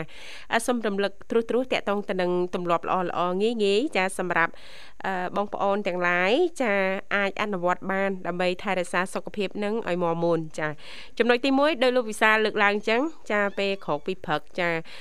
[0.51, 4.51] អ่ะសូមរំលឹកត្រួសត្រាសតកតងទៅនឹងទម្លាប់ល្អល្អងាយងាយចាសម្រាប់
[5.05, 6.31] អឺបងប្អូនទាំងឡាយ
[6.61, 6.73] ចា
[7.15, 10.67] អាចអនុវត្តបានដើម្បីថែរក្សាសុខភាពនឹងឲ្យមាំមួនចា
[11.17, 13.01] ចំណុចទី1ដោយលោកវិសាលលើកឡើងអញ្ចឹង
[13.31, 14.92] ចាពេលក្រោកពីព្រឹកចាអឺ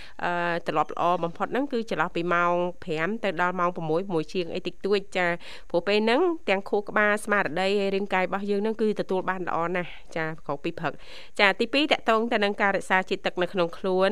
[0.66, 2.52] ត្រឡប់ល្អបំផុតហ្នឹងគឺចន្លោះពីម៉ោង
[2.88, 3.78] 5ទៅដល់ម៉ោង6
[4.12, 5.26] 6ជាងអីតិចតួចចា
[5.70, 10.92] ព្រោះពេលហ្នឹងទាំងខួរក្បាលស្មារតីហើយរាងកាយរបស់យើងហ្នឹងគឺទទួលបានល្អណាស់ចាក្រោកពីព្រឹក
[11.40, 14.10] ចាទី2តកតងទៅនឹងការរក្សាជាតិទឹកនៅក្នុងខ្លួន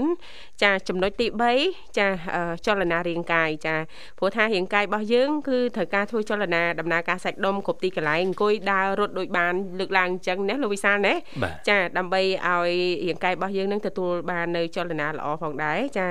[0.63, 1.27] ចាចំណុចទី
[1.63, 3.77] 3ចាអឺចលនារាងកាយចា
[4.19, 12.71] ព្រោះថារាងកាយរបស់យើងគឺត្រូវការធ្វើចលនាដំណើរការសាច់ដុំគ្រប់ទីកន្លែងអង្គុយដើររត់ដូចបានលើកឡើងអញ្ចឹងណាលោកវិសាលណាបាទចាដើម្បីឲ្យ
[13.07, 16.09] រាងកាយរបស់យើងនឹងទទួលបាននៅចលនាល្អផងដែរចា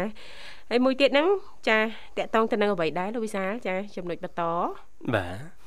[0.70, 1.28] ហើយមួយទៀតហ្នឹង
[1.70, 1.78] ចា
[2.18, 4.42] តកតងទៅនឹងអ្វីដែរលោកវិសាលចាចំណុចបន្ត
[5.16, 5.60] បាទ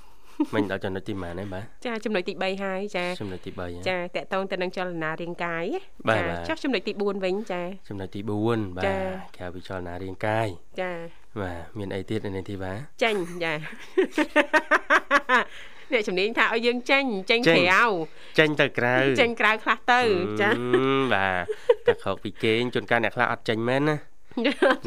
[0.55, 5.65] មិញដល់ចំណុចទីម៉ានហើយបាទចាចំណុចទី3ហើយចាចំណុចទី3ហ៎ចាតកតងទៅនឹងចលនារាងកាយ
[6.09, 9.01] បាទចាបាទចុះចំណុចទី4វិញចាចំណុចទី4បាទចា៎
[9.37, 10.49] ក្រៅពីចលនារាងកាយ
[10.81, 10.93] ចា
[11.41, 13.53] បាទមានអីទៀតនៅនេះទីបាទចាញ់ចា
[15.95, 17.85] អ្នកជំនាញថាឲ្យយើងចាញ់ចាញ់ចាញ់ក្រៅ
[18.39, 20.01] ចេញទៅក្រៅចាញ់ក្រៅខ្លះទៅ
[20.41, 21.29] ចាហឹមបា
[21.87, 23.97] ទតែខកពីគេងជួនកាលអ្នកខ្លះអត់ចេញមែនណា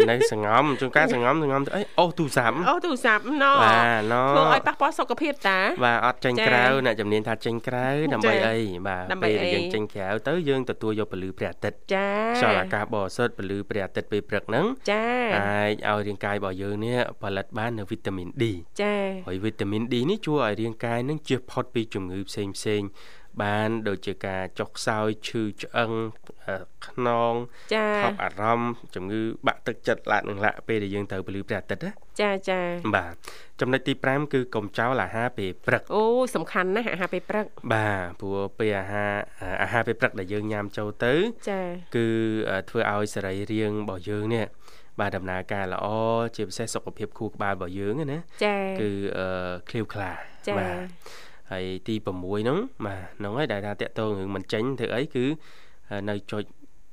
[0.10, 15.04] នៅសងំជួនកាលសងំសងំទៅអីអូទូរស័ព្ទអូទូរស័ព្ទណបាទណធ្វើឲ្យប៉ះពាល់សុខភាពតាបាទអត់ចេញចា៎ក្រៅអ្នកជំនាញថាចេញក្រៅដើម្បីចា៎អីបាទដើម្បីពេលដែលអីយើងចេញក្រៅទៅយើងទទួលយកពន្លឺព្រះអាទិត្យចាខ្យល់អាកាសបរិសុទ្ធពន្លឺព្រះអាទិត្យពេលព្រឹកហ្នឹងចា
[15.38, 18.44] អាចឲ្យរាងកាយរបស់យើងនេះផលិតបាននូវវីតាមីន D
[18.82, 18.96] ចា
[19.28, 22.90] ហើយវីតាមីន D នេះជួយឲ្យរាងកាយនឹងជៀសផុតពីជំងឺផ្សេងផ្សេងៗ
[23.44, 25.92] បានដូចជាការចុកខ្សោយឈឺឆ្អឹង
[26.46, 26.56] អឺ
[26.88, 27.34] ខ្នង
[27.76, 32.60] ចាថប់អារម្មណ៍ជំងឺបាក់ទឹកចិត្តឡាក់នឹងឡាក់ពេលដែលយើងទៅពលឺព្រះអាទិត្យណាចាចា
[32.96, 33.14] បាទ
[33.60, 36.04] ចំណុចទី5គឺកុំចោលអាហារពេលព្រឹកអូ
[36.36, 39.14] សំខាន់ណាស់អាហារពេលព្រឹកបាទព្រោះពេលអាហារ
[39.64, 41.14] អាហារពេលព្រឹកដែលយើងញ៉ាំចូលទៅ
[41.50, 41.62] ចា
[41.96, 42.08] គឺ
[42.70, 44.46] ធ្វើឲ្យសរីរាង្គរបស់យើងនេះ
[45.00, 45.86] បាទដំណើរការល្អ
[46.36, 49.28] ជាពិសេសសុខភាពខួរក្បាលរបស់យើងណាចាគឺអឺ
[49.70, 50.12] ឃ្លាវខ្លា
[50.48, 50.78] ចាបាទ
[51.52, 55.26] ហើយទី6ហ្នឹងបាទហ្នឹងហើយដែលថាតាក់ទងរឿងមិនចេញធ្វើអីគឺ
[56.10, 56.44] នៅចុច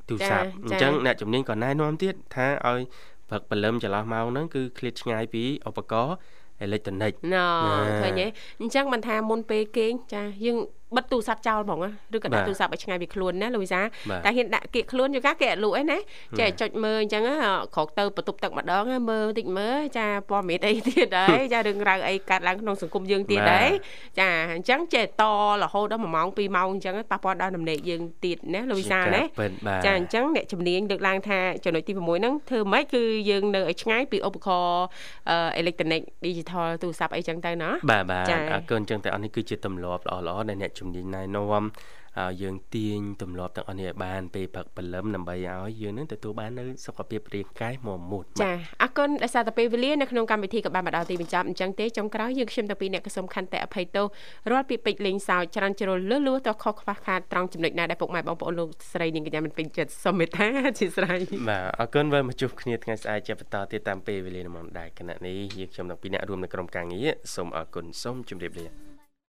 [0.09, 2.80] ទូរស័ព្ទអញ្ចឹងអ្នកជំនាញក៏ណែនាំទៀតថាឲ្យ
[3.28, 6.16] ព្រឹកព្រលឹមចន្លោះម៉ោងហ្នឹងគឺឃ្លាតឆ្ងាយពីឧបករណ៍
[6.61, 7.46] អេឡិចត្រូនិកណណា
[8.03, 8.26] ឃើញទេ
[8.61, 10.59] អញ្ចឹងមិនថាមុនពេលគេងចាយើង
[10.97, 13.80] បិទទូរស័ព្ទចោលហ្មងណាឬក៏បាដាក់ទទូរស័ព្ទឲ្យឆ្ងាយពីខ្លួនណាលូវីសា
[14.11, 15.99] បាទតែហ៊ានដាក់គៀកខ្លួនយូរកាគេអត់លក់ឯណា
[16.38, 17.34] ចេះចុចមើលអញ្ចឹងណា
[17.74, 23.70] ក្រោកទៅបន្ទប់ទឹកម្ដងណាមើលតិចមើលចាព័ត៌មានអីទៀតដែរចារឿងរ៉ាវអីកើតឡើងក្នុងសង្គមយើងទៀតបាទដែរ
[24.20, 25.22] ចាអញ្ចឹងចេះត
[25.62, 34.84] រហូតដល់1ម៉ោង2ម៉ោងអញ្ចឹងប៉ះពាល់ដល់ដំណេកយើងទៀតណាលូវីសាជាណាការពិតបាទចាអញ្ចឹងអ្នកជំនាញលើកឡើងថាចំណុចទី6ហ្នឹងធ្វើម៉េចគឺយើងនៅឲ្យឆ្ងាយពីឧបករណ៍
[35.57, 41.64] អេឡិចត្រូនិក digital ទូរស័ព្ទអីចឹងទៅណាបាទបាទចា៎អរគុណអញ្ចឹងតែអស់នេះគឺជាទម្លាប់ល្អៗដែលអ្នកជំនាញណែនាំ
[42.43, 48.53] យើងទាញទម្លាប់ទាំងអស់នេះឲ្យបានពេលព្រឹកព្រលឹមដើម្បីឲ្យយើងនឹងទទួលបាននៅសុខភាពរាងកាយមាំមួតចា
[48.83, 54.07] អរគុណដែលសារតែពេលវេលានៅក្នុងកម្មវិធីក៏បានមកដល់ទីបញ្ចប់អញ្ចឹងទេចុងក្រោយយើងខ្ញុំតាពីអ្នកក៏សូមខន្តិអភ័យទោស
[54.51, 61.18] រាល់ពាក្យពេចន៍លេងសើចច្រើនជ្រុលលឺលួទៅខុសខ្វះខាតត្រង់ចំណុចណាដែលពុកម៉ែបងប្អូនលោកស្រីនាងកញ្ញាមិនពេញចិត្តសូមមេត្តាអធិស្ឋាន
[61.49, 68.91] បាទអរគុណវិលមកជួបគ្នាថ្ងៃស្អែកជាបន្តទៀតតាមពេលវេលានឹងដែរគណៈនេះយើងខ្ញុំទាំងពីរអ្នករួមនៅក្រុមការងារសូមអរគុណសូមជម្រាបលា